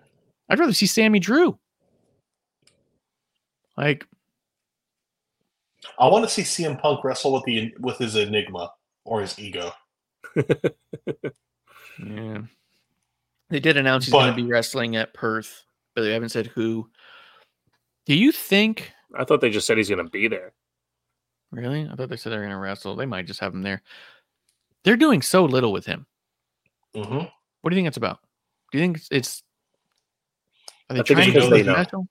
I'd 0.49 0.59
rather 0.59 0.73
see 0.73 0.87
Sammy 0.87 1.19
Drew. 1.21 1.59
Like, 3.77 4.07
I 5.99 6.07
want 6.09 6.25
to 6.25 6.31
see 6.31 6.43
CM 6.43 6.81
Punk 6.81 7.05
wrestle 7.05 7.33
with 7.33 7.45
the 7.45 7.75
with 7.81 7.99
his 7.99 8.17
enigma 8.17 8.73
or 9.05 9.21
his 9.21 9.39
ego. 9.39 9.73
yeah. 10.37 12.39
They 13.51 13.61
did 13.61 13.77
announce 13.77 14.07
he's 14.07 14.13
going 14.13 14.31
to 14.31 14.37
be 14.37 14.49
wrestling 14.49 14.97
at 14.97 15.13
Perth, 15.13 15.65
but 15.95 16.03
they 16.03 16.13
haven't 16.13 16.31
said 16.31 16.47
who. 16.47 16.89
Do 18.07 18.15
you 18.15 18.33
think 18.33 18.93
I 19.15 19.25
thought 19.25 19.41
they 19.41 19.51
just 19.51 19.67
said 19.67 19.77
he's 19.77 19.89
going 19.89 20.05
to 20.05 20.11
be 20.11 20.29
there. 20.29 20.53
Really? 21.51 21.89
I 21.91 21.95
thought 21.95 22.09
they 22.09 22.17
said 22.17 22.33
they're 22.33 22.41
going 22.41 22.51
to 22.51 22.57
wrestle. 22.57 22.97
They 22.97 23.07
might 23.07 23.27
just 23.27 23.41
have 23.41 23.55
him 23.55 23.63
there. 23.63 23.83
They're 24.85 24.97
doing 24.97 25.23
so 25.23 25.45
little 25.45 25.73
with 25.73 25.87
him. 25.87 26.07
hmm 26.95 27.19
What 27.61 27.71
do 27.71 27.71
you 27.71 27.77
think 27.77 27.89
it's 27.89 27.97
about? 27.97 28.21
Do 28.71 28.79
you 28.79 28.85
think 28.85 28.97
it's? 28.97 29.09
it's 29.11 29.43
are 30.89 30.95
they 30.95 31.01
I 31.01 31.03
think 31.03 31.19
trying 31.19 31.19
it's 31.19 31.27
to 31.27 31.33
because 31.33 31.49
do 31.51 31.57
they 31.57 31.63
know. 31.63 31.75
special? 31.75 32.07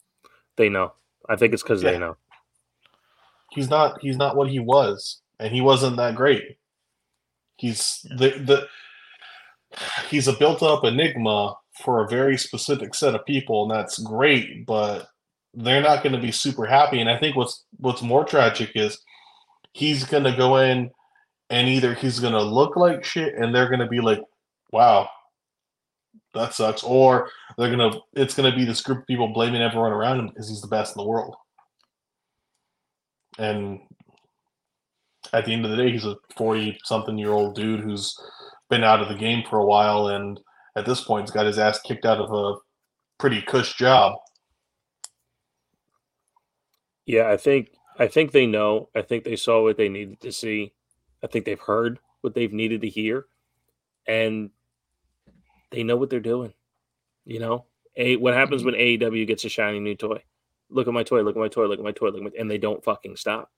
They 0.58 0.70
know. 0.70 0.94
I 1.32 1.36
think 1.38 1.54
it's 1.54 1.64
because 1.64 1.82
Yeah. 1.82 1.92
they 1.92 1.98
know. 2.00 2.18
He's 3.52 3.70
not 3.70 4.00
he's 4.02 4.18
not 4.18 4.36
what 4.36 4.50
he 4.50 4.60
was, 4.60 5.22
and 5.40 5.54
he 5.54 5.62
wasn't 5.62 5.98
that 5.98 6.16
great. 6.16 6.58
He's 7.58 8.06
the 8.18 8.30
the 8.32 8.68
he's 10.10 10.28
a 10.28 10.34
built 10.34 10.62
up 10.62 10.84
enigma 10.84 11.56
for 11.84 12.04
a 12.04 12.08
very 12.08 12.38
specific 12.38 12.94
set 12.94 13.16
of 13.16 13.26
people, 13.26 13.64
and 13.64 13.72
that's 13.72 13.98
great, 14.00 14.66
but 14.66 15.08
they're 15.54 15.82
not 15.82 16.04
going 16.04 16.14
to 16.16 16.22
be 16.22 16.32
super 16.32 16.66
happy. 16.66 17.00
And 17.02 17.10
I 17.10 17.18
think 17.18 17.36
what's 17.36 17.64
what's 17.78 18.02
more 18.02 18.24
tragic 18.26 18.72
is 18.76 19.00
he's 19.74 20.04
going 20.06 20.24
to 20.26 20.36
go 20.36 20.58
in 20.58 20.92
and 21.50 21.68
either 21.68 21.94
he's 21.94 22.20
going 22.20 22.34
to 22.34 22.42
look 22.42 22.76
like 22.78 23.04
shit, 23.04 23.36
and 23.36 23.54
they're 23.54 23.70
going 23.70 23.80
to 23.82 23.88
be 23.88 24.00
like, 24.02 24.22
"Wow, 24.72 25.10
that 26.34 26.54
sucks," 26.54 26.84
or 26.84 27.30
they're 27.58 27.70
gonna 27.72 28.00
it's 28.14 28.36
to 28.36 28.52
be 28.56 28.66
this 28.66 28.82
group 28.82 29.00
of 29.00 29.08
people 29.08 29.28
blaming 29.34 29.62
everyone 29.62 29.92
around 29.92 30.20
him 30.20 30.28
because 30.28 30.50
he's 30.50 30.62
the 30.62 30.68
best 30.68 30.96
in 30.96 31.02
the 31.02 31.08
world. 31.10 31.36
And 33.38 33.80
at 35.34 35.46
the 35.46 35.54
end 35.54 35.66
of 35.66 35.72
the 35.72 35.78
day, 35.78 35.92
he's 35.92 36.06
a 36.06 36.18
40 36.38 36.80
something 36.84 37.18
year 37.18 37.32
old 37.32 37.56
dude 37.56 37.80
who's 37.80 38.16
been 38.70 38.84
out 38.84 39.02
of 39.02 39.10
the 39.10 39.16
game 39.16 39.44
for 39.50 39.60
a 39.60 39.66
while 39.66 40.08
and 40.08 40.40
at 40.76 40.86
this 40.86 41.04
point 41.04 41.24
he's 41.24 41.32
got 41.32 41.46
his 41.46 41.60
ass 41.60 41.80
kicked 41.82 42.06
out 42.06 42.20
of 42.20 42.32
a 42.32 42.60
pretty 43.18 43.42
cush 43.42 43.76
job. 43.76 44.18
Yeah, 47.06 47.30
I 47.30 47.38
think 47.38 47.72
I 48.00 48.08
think 48.08 48.32
they 48.32 48.46
know. 48.46 48.90
I 48.96 49.02
think 49.02 49.24
they 49.24 49.36
saw 49.36 49.64
what 49.64 49.78
they 49.78 49.90
needed 49.90 50.22
to 50.22 50.32
see. 50.32 50.74
I 51.24 51.28
think 51.28 51.46
they've 51.46 51.60
heard 51.60 52.00
what 52.22 52.34
they've 52.34 52.54
needed 52.54 52.82
to 52.82 52.90
hear, 52.90 53.26
and 54.08 54.50
they 55.72 55.84
know 55.84 55.96
what 55.96 56.10
they're 56.10 56.20
doing. 56.20 56.54
You 57.26 57.40
know, 57.40 57.66
a 57.96 58.16
what 58.18 58.34
happens 58.34 58.64
when 58.64 58.74
AEW 58.76 59.28
gets 59.28 59.46
a 59.46 59.50
shiny 59.50 59.80
new 59.80 59.96
toy? 59.96 60.24
Look 60.70 60.88
at 60.88 60.94
my 60.94 61.04
toy! 61.04 61.22
Look 61.22 61.36
at 61.36 61.40
my 61.40 61.48
toy! 61.50 61.66
Look 61.66 61.80
at 61.80 61.86
my 61.86 61.92
toy! 61.92 62.08
Look 62.08 62.18
at 62.18 62.24
my, 62.24 62.32
and 62.40 62.50
they 62.50 62.58
don't 62.58 62.84
fucking 62.84 63.16
stop. 63.18 63.52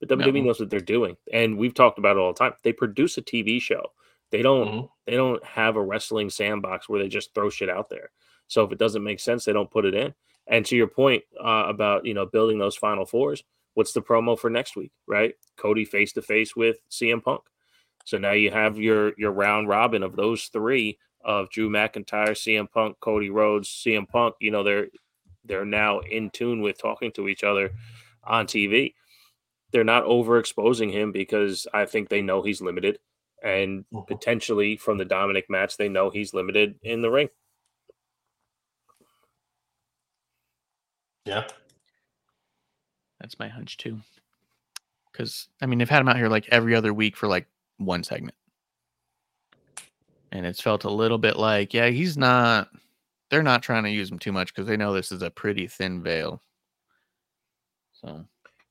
But 0.00 0.08
WWE 0.08 0.40
No. 0.40 0.46
knows 0.46 0.60
what 0.60 0.70
they're 0.70 0.80
doing, 0.80 1.16
and 1.32 1.56
we've 1.58 1.74
talked 1.74 1.98
about 1.98 2.16
it 2.16 2.20
all 2.20 2.32
the 2.32 2.38
time. 2.38 2.54
They 2.62 2.72
produce 2.72 3.16
a 3.18 3.22
TV 3.22 3.60
show. 3.60 3.92
They 4.30 4.42
don't. 4.42 4.66
Mhm. 4.68 4.90
They 5.06 5.14
don't 5.16 5.44
have 5.44 5.76
a 5.76 5.82
wrestling 5.82 6.30
sandbox 6.30 6.88
where 6.88 7.00
they 7.00 7.08
just 7.08 7.34
throw 7.34 7.50
shit 7.50 7.68
out 7.68 7.88
there. 7.90 8.10
So 8.48 8.64
if 8.64 8.72
it 8.72 8.78
doesn't 8.78 9.04
make 9.04 9.20
sense, 9.20 9.44
they 9.44 9.52
don't 9.52 9.70
put 9.70 9.84
it 9.84 9.94
in. 9.94 10.14
And 10.46 10.66
to 10.66 10.76
your 10.76 10.88
point 10.88 11.22
uh, 11.40 11.64
about 11.68 12.04
you 12.04 12.14
know 12.14 12.26
building 12.26 12.58
those 12.58 12.76
final 12.76 13.06
fours, 13.06 13.44
what's 13.74 13.92
the 13.92 14.02
promo 14.02 14.38
for 14.38 14.50
next 14.50 14.74
week? 14.76 14.92
Right, 15.06 15.34
Cody 15.56 15.84
face 15.84 16.12
to 16.14 16.22
face 16.22 16.56
with 16.56 16.78
CM 16.90 17.20
Punk. 17.22 17.42
So 18.04 18.18
now 18.18 18.32
you 18.32 18.50
have 18.50 18.78
your 18.78 19.14
your 19.16 19.30
round 19.32 19.68
robin 19.68 20.02
of 20.02 20.16
those 20.16 20.46
three 20.46 20.98
of 21.24 21.50
Drew 21.50 21.70
McIntyre, 21.70 22.30
CM 22.30 22.70
Punk, 22.70 22.98
Cody 23.00 23.30
Rhodes, 23.30 23.68
CM 23.68 24.08
Punk. 24.08 24.34
You 24.40 24.50
know 24.50 24.62
they're 24.62 24.88
they're 25.44 25.64
now 25.64 26.00
in 26.00 26.30
tune 26.30 26.60
with 26.62 26.78
talking 26.78 27.12
to 27.12 27.28
each 27.28 27.44
other 27.44 27.70
on 28.24 28.46
TV. 28.46 28.94
They're 29.72 29.84
not 29.84 30.04
overexposing 30.04 30.90
him 30.92 31.12
because 31.12 31.66
I 31.74 31.84
think 31.86 32.08
they 32.08 32.22
know 32.22 32.42
he's 32.42 32.60
limited, 32.60 32.98
and 33.42 33.84
Mhm. 33.92 34.06
potentially 34.06 34.76
from 34.76 34.98
the 34.98 35.04
Dominic 35.04 35.50
match, 35.50 35.76
they 35.76 35.88
know 35.88 36.10
he's 36.10 36.32
limited 36.32 36.78
in 36.82 37.02
the 37.02 37.10
ring. 37.10 37.28
Yeah. 41.26 41.46
That's 43.20 43.38
my 43.38 43.48
hunch 43.48 43.76
too. 43.78 44.00
Because 45.12 45.48
I 45.62 45.66
mean, 45.66 45.78
they've 45.78 45.88
had 45.88 46.00
him 46.00 46.08
out 46.08 46.16
here 46.16 46.28
like 46.28 46.48
every 46.50 46.74
other 46.74 46.92
week 46.92 47.16
for 47.16 47.26
like 47.28 47.46
one 47.78 48.04
segment, 48.04 48.36
and 50.34 50.44
it's 50.44 50.60
felt 50.60 50.84
a 50.84 50.90
little 50.90 51.16
bit 51.16 51.36
like, 51.36 51.72
yeah, 51.72 51.88
he's 51.88 52.18
not. 52.18 52.68
They're 53.30 53.42
not 53.42 53.62
trying 53.62 53.84
to 53.84 53.90
use 53.90 54.10
him 54.10 54.18
too 54.18 54.32
much 54.32 54.54
because 54.54 54.68
they 54.68 54.76
know 54.76 54.92
this 54.92 55.10
is 55.10 55.22
a 55.22 55.30
pretty 55.30 55.66
thin 55.66 56.02
veil. 56.02 56.42
So 57.92 58.26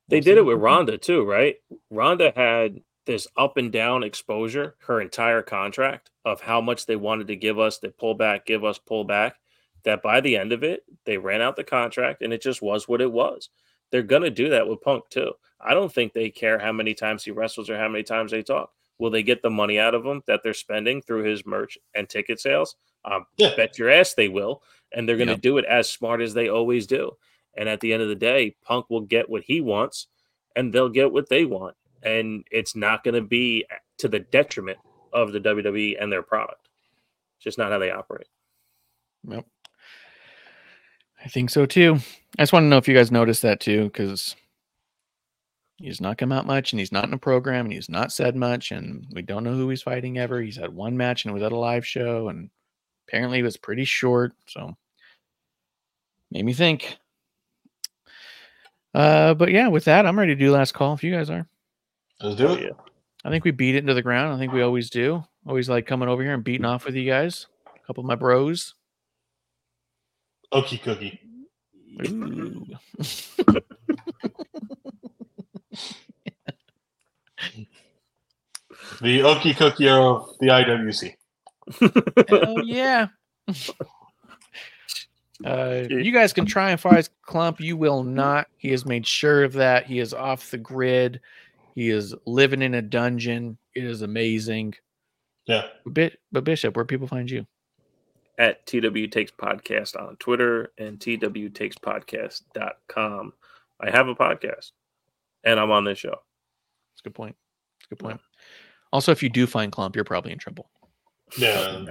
They 0.09 0.19
did 0.19 0.37
it 0.37 0.45
with 0.45 0.59
Ronda 0.59 0.97
too, 0.97 1.23
right? 1.23 1.55
Ronda 1.89 2.31
had 2.35 2.81
this 3.05 3.27
up 3.35 3.57
and 3.57 3.71
down 3.71 4.03
exposure 4.03 4.75
her 4.85 5.01
entire 5.01 5.41
contract 5.41 6.11
of 6.23 6.39
how 6.39 6.61
much 6.61 6.85
they 6.85 6.95
wanted 6.95 7.27
to 7.27 7.35
give 7.35 7.59
us, 7.59 7.79
they 7.79 7.89
pull 7.89 8.13
back, 8.13 8.45
give 8.45 8.63
us, 8.63 8.77
pull 8.77 9.03
back. 9.03 9.35
That 9.83 10.01
by 10.01 10.21
the 10.21 10.37
end 10.37 10.53
of 10.53 10.63
it, 10.63 10.83
they 11.05 11.17
ran 11.17 11.41
out 11.41 11.57
the 11.57 11.63
contract 11.63 12.21
and 12.21 12.31
it 12.31 12.41
just 12.41 12.61
was 12.61 12.87
what 12.87 13.01
it 13.01 13.11
was. 13.11 13.49
They're 13.91 14.01
gonna 14.03 14.29
do 14.29 14.49
that 14.49 14.67
with 14.67 14.81
Punk 14.81 15.09
too. 15.09 15.33
I 15.59 15.73
don't 15.73 15.91
think 15.91 16.13
they 16.13 16.29
care 16.29 16.59
how 16.59 16.71
many 16.71 16.93
times 16.93 17.23
he 17.23 17.31
wrestles 17.31 17.69
or 17.69 17.77
how 17.77 17.89
many 17.89 18.03
times 18.03 18.31
they 18.31 18.43
talk. 18.43 18.71
Will 18.99 19.09
they 19.09 19.23
get 19.23 19.41
the 19.41 19.49
money 19.49 19.79
out 19.79 19.95
of 19.95 20.05
him 20.05 20.21
that 20.27 20.41
they're 20.43 20.53
spending 20.53 21.01
through 21.01 21.23
his 21.23 21.45
merch 21.45 21.77
and 21.95 22.07
ticket 22.07 22.39
sales? 22.39 22.75
Um, 23.05 23.25
Yeah. 23.37 23.53
bet 23.57 23.77
your 23.77 23.89
ass 23.89 24.13
they 24.13 24.29
will, 24.29 24.63
and 24.91 25.07
they're 25.07 25.17
going 25.17 25.27
to 25.27 25.33
Yep. 25.33 25.41
do 25.41 25.57
it 25.57 25.65
as 25.65 25.89
smart 25.89 26.21
as 26.21 26.33
they 26.33 26.47
always 26.47 26.87
do. 26.87 27.17
And 27.55 27.67
at 27.67 27.81
the 27.81 27.91
end 27.93 28.01
of 28.01 28.09
the 28.09 28.15
day, 28.15 28.55
Punk 28.63 28.89
will 28.89 29.01
get 29.01 29.29
what 29.29 29.43
he 29.43 29.61
wants, 29.61 30.07
and 30.55 30.71
they'll 30.73 30.89
get 30.89 31.11
what 31.11 31.29
they 31.29 31.43
want, 31.45 31.75
and 32.01 32.45
it's 32.51 32.75
not 32.75 33.03
going 33.03 33.15
to 33.15 33.21
be 33.21 33.65
to 33.97 34.07
the 34.07 34.19
detriment 34.19 34.79
of 35.11 35.31
the 35.31 35.39
WWE 35.39 35.95
and 36.01 36.11
their 36.11 36.23
product. 36.23 36.69
It's 37.37 37.43
just 37.43 37.57
not 37.57 37.71
how 37.71 37.79
they 37.79 37.91
operate. 37.91 38.27
Yep. 39.27 39.45
I 41.23 41.27
think 41.29 41.49
so 41.49 41.65
too. 41.65 41.99
I 42.37 42.41
just 42.43 42.53
want 42.53 42.63
to 42.63 42.67
know 42.67 42.77
if 42.77 42.87
you 42.87 42.95
guys 42.95 43.11
noticed 43.11 43.41
that 43.43 43.59
too, 43.59 43.83
because 43.85 44.35
he's 45.77 46.01
not 46.01 46.17
come 46.17 46.31
out 46.31 46.45
much 46.45 46.71
and 46.71 46.79
he's 46.79 46.91
not 46.91 47.05
in 47.05 47.13
a 47.13 47.17
program 47.17 47.65
and 47.65 47.73
he's 47.73 47.89
not 47.89 48.11
said 48.11 48.35
much 48.35 48.71
and 48.71 49.05
we 49.11 49.21
don't 49.21 49.43
know 49.43 49.53
who 49.53 49.69
he's 49.69 49.81
fighting 49.81 50.17
ever. 50.17 50.41
He's 50.41 50.57
had 50.57 50.73
one 50.73 50.95
match 50.97 51.25
and 51.25 51.31
it 51.31 51.33
was 51.33 51.43
at 51.43 51.51
a 51.51 51.57
live 51.57 51.85
show 51.85 52.29
and 52.29 52.49
apparently 53.07 53.39
it 53.39 53.43
was 53.43 53.57
pretty 53.57 53.85
short. 53.85 54.33
So 54.47 54.75
made 56.31 56.45
me 56.45 56.53
think. 56.53 56.97
Uh, 58.93 59.33
but 59.33 59.51
yeah, 59.51 59.67
with 59.67 59.85
that, 59.85 60.05
I'm 60.05 60.17
ready 60.19 60.35
to 60.35 60.39
do 60.39 60.51
last 60.51 60.73
call 60.73 60.93
if 60.93 61.03
you 61.03 61.11
guys 61.11 61.29
are. 61.29 61.47
Let's 62.21 62.35
do 62.35 62.53
it. 62.53 62.61
yeah. 62.63 62.69
I 63.25 63.29
think 63.29 63.43
we 63.43 63.51
beat 63.51 63.75
it 63.75 63.79
into 63.79 63.93
the 63.93 64.01
ground. 64.01 64.33
I 64.33 64.37
think 64.37 64.53
we 64.53 64.61
always 64.61 64.89
do. 64.89 65.23
Always 65.47 65.69
like 65.69 65.87
coming 65.87 66.09
over 66.09 66.21
here 66.21 66.33
and 66.33 66.43
beating 66.43 66.65
off 66.65 66.85
with 66.85 66.95
you 66.95 67.09
guys. 67.09 67.47
A 67.67 67.87
couple 67.87 68.01
of 68.01 68.07
my 68.07 68.15
bros. 68.15 68.75
Okie 70.53 70.81
cookie. 70.81 71.19
The 79.01 79.19
Okie 79.19 79.55
cookie 79.55 79.89
of 79.89 80.29
the 80.39 80.47
IWC. 80.47 81.15
Hell 82.29 82.63
yeah. 82.65 83.07
Uh, 85.43 85.83
you 85.89 86.13
guys 86.13 86.31
can 86.31 86.45
try 86.45 86.71
and 86.71 86.79
find 86.79 87.09
Klump. 87.27 87.59
You 87.59 87.75
will 87.75 88.03
not. 88.03 88.47
He 88.55 88.69
has 88.71 88.85
made 88.85 89.05
sure 89.05 89.43
of 89.43 89.53
that. 89.53 89.85
He 89.85 89.99
is 89.99 90.13
off 90.13 90.51
the 90.51 90.57
grid. 90.57 91.19
He 91.75 91.89
is 91.89 92.15
living 92.25 92.61
in 92.61 92.75
a 92.75 92.81
dungeon. 92.81 93.57
It 93.75 93.83
is 93.83 94.03
amazing. 94.03 94.75
Yeah. 95.45 95.67
Bit, 95.91 96.19
but 96.31 96.45
Bishop, 96.45 96.75
where 96.75 96.85
people 96.85 97.07
find 97.07 97.29
you? 97.29 97.45
At 98.37 98.65
TW 98.65 99.07
Takes 99.11 99.31
Podcast 99.31 99.99
on 99.99 100.15
Twitter 100.17 100.71
and 100.77 100.99
TW 100.99 101.53
Takes 101.53 101.75
TWTakesPodcast.com. 101.77 103.33
I 103.81 103.89
have 103.89 104.07
a 104.07 104.15
podcast, 104.15 104.71
and 105.43 105.59
I'm 105.59 105.71
on 105.71 105.83
this 105.83 105.99
show. 105.99 106.09
That's 106.09 107.01
a 107.01 107.03
good 107.03 107.15
point. 107.15 107.35
That's 107.79 107.87
a 107.87 107.95
good 107.95 107.99
point. 107.99 108.21
Also, 108.93 109.11
if 109.11 109.23
you 109.23 109.29
do 109.29 109.47
find 109.47 109.71
Klump, 109.71 109.95
you're 109.95 110.05
probably 110.05 110.31
in 110.31 110.37
trouble. 110.37 110.69
Yeah. 111.35 111.83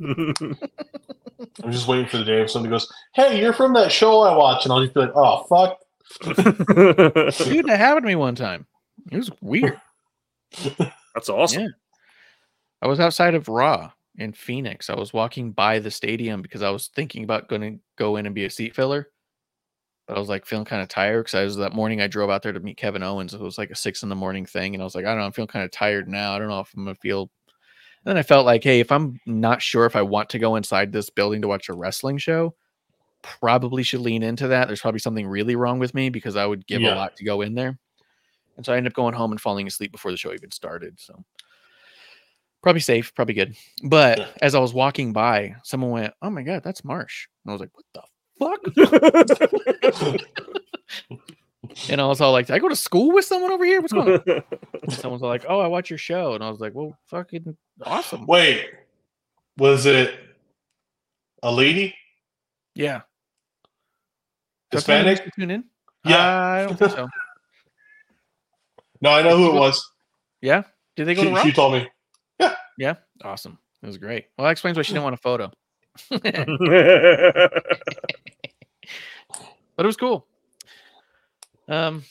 I'm 0.00 1.72
just 1.72 1.88
waiting 1.88 2.06
for 2.06 2.18
the 2.18 2.24
day 2.24 2.42
if 2.42 2.50
somebody 2.50 2.70
goes, 2.70 2.90
"Hey, 3.12 3.40
you're 3.40 3.52
from 3.52 3.72
that 3.74 3.90
show 3.90 4.20
I 4.20 4.36
watch," 4.36 4.64
and 4.64 4.72
I'll 4.72 4.80
just 4.80 4.94
be 4.94 5.00
like, 5.00 5.12
"Oh 5.16 5.42
fuck." 5.48 5.80
Dude, 7.44 7.66
that 7.66 7.78
happened 7.78 8.04
to 8.04 8.08
me 8.08 8.14
one 8.14 8.36
time. 8.36 8.66
It 9.10 9.16
was 9.16 9.32
weird. 9.40 9.80
That's 11.14 11.28
awesome. 11.28 11.62
Yeah. 11.62 11.68
I 12.82 12.86
was 12.86 13.00
outside 13.00 13.34
of 13.34 13.48
Raw 13.48 13.90
in 14.16 14.32
Phoenix. 14.32 14.90
I 14.90 14.94
was 14.94 15.12
walking 15.12 15.50
by 15.50 15.80
the 15.80 15.90
stadium 15.90 16.40
because 16.40 16.62
I 16.62 16.70
was 16.70 16.86
thinking 16.86 17.24
about 17.24 17.48
going 17.48 17.62
to 17.62 17.78
go 17.98 18.16
in 18.16 18.26
and 18.26 18.34
be 18.34 18.44
a 18.44 18.50
seat 18.50 18.76
filler. 18.76 19.08
But 20.12 20.18
I 20.18 20.20
was 20.20 20.28
like 20.28 20.44
feeling 20.44 20.66
kind 20.66 20.82
of 20.82 20.88
tired 20.88 21.22
because 21.24 21.34
I 21.34 21.42
was 21.42 21.56
that 21.56 21.72
morning 21.72 22.02
I 22.02 22.06
drove 22.06 22.28
out 22.28 22.42
there 22.42 22.52
to 22.52 22.60
meet 22.60 22.76
Kevin 22.76 23.02
Owens. 23.02 23.32
It 23.32 23.40
was 23.40 23.56
like 23.56 23.70
a 23.70 23.74
six 23.74 24.02
in 24.02 24.10
the 24.10 24.14
morning 24.14 24.44
thing. 24.44 24.74
And 24.74 24.82
I 24.82 24.84
was 24.84 24.94
like, 24.94 25.06
I 25.06 25.08
don't 25.08 25.20
know, 25.20 25.24
I'm 25.24 25.32
feeling 25.32 25.48
kind 25.48 25.64
of 25.64 25.70
tired 25.70 26.06
now. 26.06 26.34
I 26.34 26.38
don't 26.38 26.48
know 26.48 26.60
if 26.60 26.70
I'm 26.76 26.84
going 26.84 26.94
to 26.94 27.00
feel. 27.00 27.22
And 27.22 27.30
then 28.04 28.18
I 28.18 28.22
felt 28.22 28.44
like, 28.44 28.62
hey, 28.62 28.80
if 28.80 28.92
I'm 28.92 29.18
not 29.24 29.62
sure 29.62 29.86
if 29.86 29.96
I 29.96 30.02
want 30.02 30.28
to 30.28 30.38
go 30.38 30.56
inside 30.56 30.92
this 30.92 31.08
building 31.08 31.40
to 31.40 31.48
watch 31.48 31.70
a 31.70 31.72
wrestling 31.72 32.18
show, 32.18 32.54
probably 33.22 33.82
should 33.82 34.00
lean 34.00 34.22
into 34.22 34.48
that. 34.48 34.66
There's 34.66 34.82
probably 34.82 35.00
something 35.00 35.26
really 35.26 35.56
wrong 35.56 35.78
with 35.78 35.94
me 35.94 36.10
because 36.10 36.36
I 36.36 36.44
would 36.44 36.66
give 36.66 36.82
Yeah. 36.82 36.92
a 36.94 36.96
lot 36.96 37.16
to 37.16 37.24
go 37.24 37.40
in 37.40 37.54
there. 37.54 37.78
And 38.58 38.66
so 38.66 38.74
I 38.74 38.76
ended 38.76 38.92
up 38.92 38.96
going 38.96 39.14
home 39.14 39.30
and 39.32 39.40
falling 39.40 39.66
asleep 39.66 39.92
before 39.92 40.10
the 40.10 40.18
show 40.18 40.34
even 40.34 40.50
started. 40.50 41.00
So 41.00 41.24
probably 42.62 42.80
safe, 42.80 43.14
probably 43.14 43.32
good. 43.34 43.56
But 43.84 44.34
as 44.42 44.54
I 44.54 44.58
was 44.58 44.74
walking 44.74 45.14
by, 45.14 45.54
someone 45.64 45.90
went, 45.90 46.14
"Oh 46.20 46.28
my 46.28 46.42
god, 46.42 46.62
that's 46.62 46.84
Marsh," 46.84 47.28
and 47.46 47.50
I 47.50 47.54
was 47.54 47.60
like, 47.60 47.74
"What 47.74 47.86
the 47.94 48.02
fuck?" 48.38 48.60
and 51.88 52.00
I 52.00 52.06
was 52.06 52.20
all 52.20 52.32
like, 52.32 52.46
"Did 52.46 52.54
I 52.54 52.58
go 52.58 52.68
to 52.68 52.76
school 52.76 53.12
with 53.12 53.24
someone 53.24 53.52
over 53.52 53.64
here? 53.64 53.80
What's 53.80 53.92
going 53.92 54.14
on?" 54.14 54.22
And 54.82 54.92
Someone's 54.92 55.22
like, 55.22 55.44
"Oh, 55.48 55.60
I 55.60 55.66
watch 55.68 55.90
your 55.90 55.98
show," 55.98 56.34
and 56.34 56.42
I 56.42 56.50
was 56.50 56.60
like, 56.60 56.74
"Well, 56.74 56.96
fucking 57.06 57.56
awesome." 57.84 58.26
Wait, 58.26 58.66
was 59.58 59.86
it 59.86 60.14
a 61.42 61.52
lady? 61.52 61.94
Yeah. 62.74 63.02
Is 64.72 64.84
that 64.84 65.04
Hispanic? 65.04 65.24
to 65.24 65.30
Tune 65.38 65.50
in? 65.50 65.64
Yeah. 66.04 66.16
Uh, 66.16 66.62
I 66.62 66.66
don't 66.66 66.78
think 66.78 66.90
so. 66.92 67.08
No, 69.02 69.10
I 69.10 69.22
know 69.22 69.36
who 69.36 69.50
it 69.50 69.54
was. 69.54 69.86
Yeah. 70.40 70.62
Did 70.96 71.06
they 71.06 71.14
go 71.14 71.22
to 71.22 71.28
She, 71.28 71.34
Raw? 71.34 71.42
she 71.42 71.52
told 71.52 71.72
me. 71.74 71.88
Yeah. 72.40 72.54
Yeah. 72.78 72.94
Awesome. 73.22 73.58
It 73.82 73.86
was 73.86 73.98
great. 73.98 74.26
Well, 74.38 74.46
that 74.46 74.52
explains 74.52 74.76
why 74.76 74.82
she 74.82 74.92
didn't 74.92 75.04
want 75.04 75.14
a 75.14 75.18
photo. 75.18 75.50
but 76.10 76.24
it 79.78 79.86
was 79.86 79.96
cool. 79.96 80.26
Um, 81.68 82.04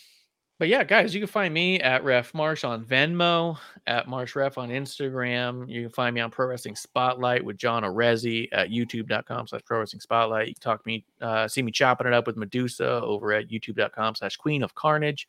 but 0.61 0.67
yeah, 0.67 0.83
guys, 0.83 1.15
you 1.15 1.19
can 1.19 1.27
find 1.27 1.51
me 1.51 1.79
at 1.79 2.03
Ref 2.03 2.35
Marsh 2.35 2.63
on 2.63 2.85
Venmo, 2.85 3.57
at 3.87 4.07
Marsh 4.07 4.35
Ref 4.35 4.59
on 4.59 4.69
Instagram. 4.69 5.67
You 5.67 5.81
can 5.81 5.89
find 5.89 6.13
me 6.13 6.21
on 6.21 6.29
Pro 6.29 6.45
Wrestling 6.45 6.75
Spotlight 6.75 7.43
with 7.43 7.57
John 7.57 7.81
Orezi 7.81 8.47
at 8.51 8.69
youtube.com 8.69 9.47
slash 9.47 9.61
pro 9.65 9.79
wrestling 9.79 10.01
spotlight. 10.01 10.49
You 10.49 10.53
can 10.53 10.61
talk 10.61 10.83
to 10.83 10.87
me, 10.87 11.03
uh, 11.19 11.47
see 11.47 11.63
me 11.63 11.71
chopping 11.71 12.05
it 12.05 12.13
up 12.13 12.27
with 12.27 12.37
Medusa 12.37 13.01
over 13.01 13.33
at 13.33 13.49
youtube.com 13.49 14.13
slash 14.13 14.37
queen 14.37 14.61
of 14.61 14.75
carnage. 14.75 15.27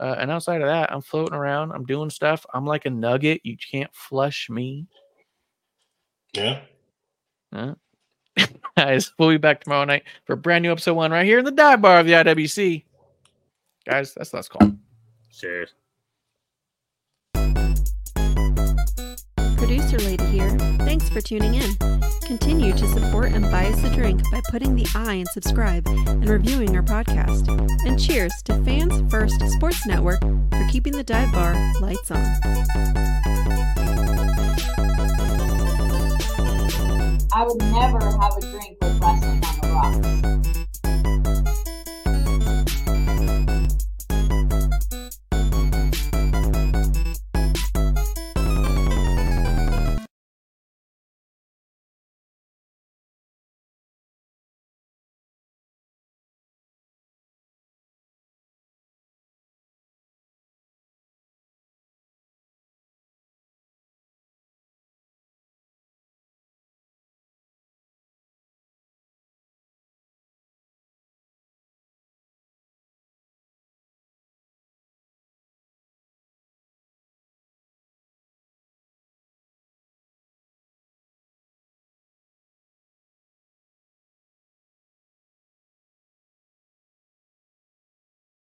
Uh, 0.00 0.16
and 0.18 0.30
outside 0.30 0.62
of 0.62 0.68
that, 0.68 0.90
I'm 0.90 1.02
floating 1.02 1.34
around. 1.34 1.72
I'm 1.72 1.84
doing 1.84 2.08
stuff. 2.08 2.46
I'm 2.54 2.64
like 2.64 2.86
a 2.86 2.90
nugget. 2.90 3.42
You 3.44 3.58
can't 3.58 3.94
flush 3.94 4.48
me. 4.48 4.86
Yeah. 6.32 6.62
Huh? 7.52 7.74
Guys, 8.76 9.12
we'll 9.18 9.28
be 9.28 9.36
back 9.36 9.62
tomorrow 9.62 9.84
night 9.84 10.04
for 10.24 10.32
a 10.32 10.36
brand 10.36 10.62
new 10.62 10.72
episode 10.72 10.94
one 10.94 11.10
right 11.10 11.26
here 11.26 11.38
in 11.38 11.44
the 11.44 11.50
dive 11.50 11.82
bar 11.82 12.00
of 12.00 12.06
the 12.06 12.12
IWC. 12.12 12.84
Guys, 13.84 14.14
that's 14.14 14.32
last 14.32 14.48
call. 14.48 14.72
Cheers. 15.30 15.74
Producer 19.56 19.98
Lady 19.98 20.24
here. 20.26 20.50
Thanks 20.80 21.08
for 21.08 21.20
tuning 21.20 21.54
in. 21.54 21.76
Continue 22.22 22.72
to 22.72 22.86
support 22.88 23.32
and 23.32 23.42
buy 23.50 23.66
us 23.66 23.84
a 23.84 23.94
drink 23.94 24.22
by 24.30 24.40
putting 24.50 24.74
the 24.74 24.86
I 24.94 25.14
in 25.14 25.26
subscribe 25.26 25.86
and 25.86 26.28
reviewing 26.28 26.74
our 26.76 26.82
podcast. 26.82 27.48
And 27.86 28.00
cheers 28.00 28.32
to 28.44 28.62
Fans 28.64 29.10
First 29.10 29.40
Sports 29.50 29.86
Network 29.86 30.20
for 30.20 30.68
keeping 30.70 30.92
the 30.94 31.04
dive 31.04 31.32
bar 31.32 31.54
lights 31.80 32.10
on. 32.10 32.24
I 37.34 37.44
would 37.44 37.58
never 37.58 37.98
have 38.18 38.36
a 38.36 38.40
drink 38.42 38.76
with 38.82 39.00
wrestling 39.00 39.42
on 39.42 39.58
the 39.62 39.68
rocks. 39.72 40.41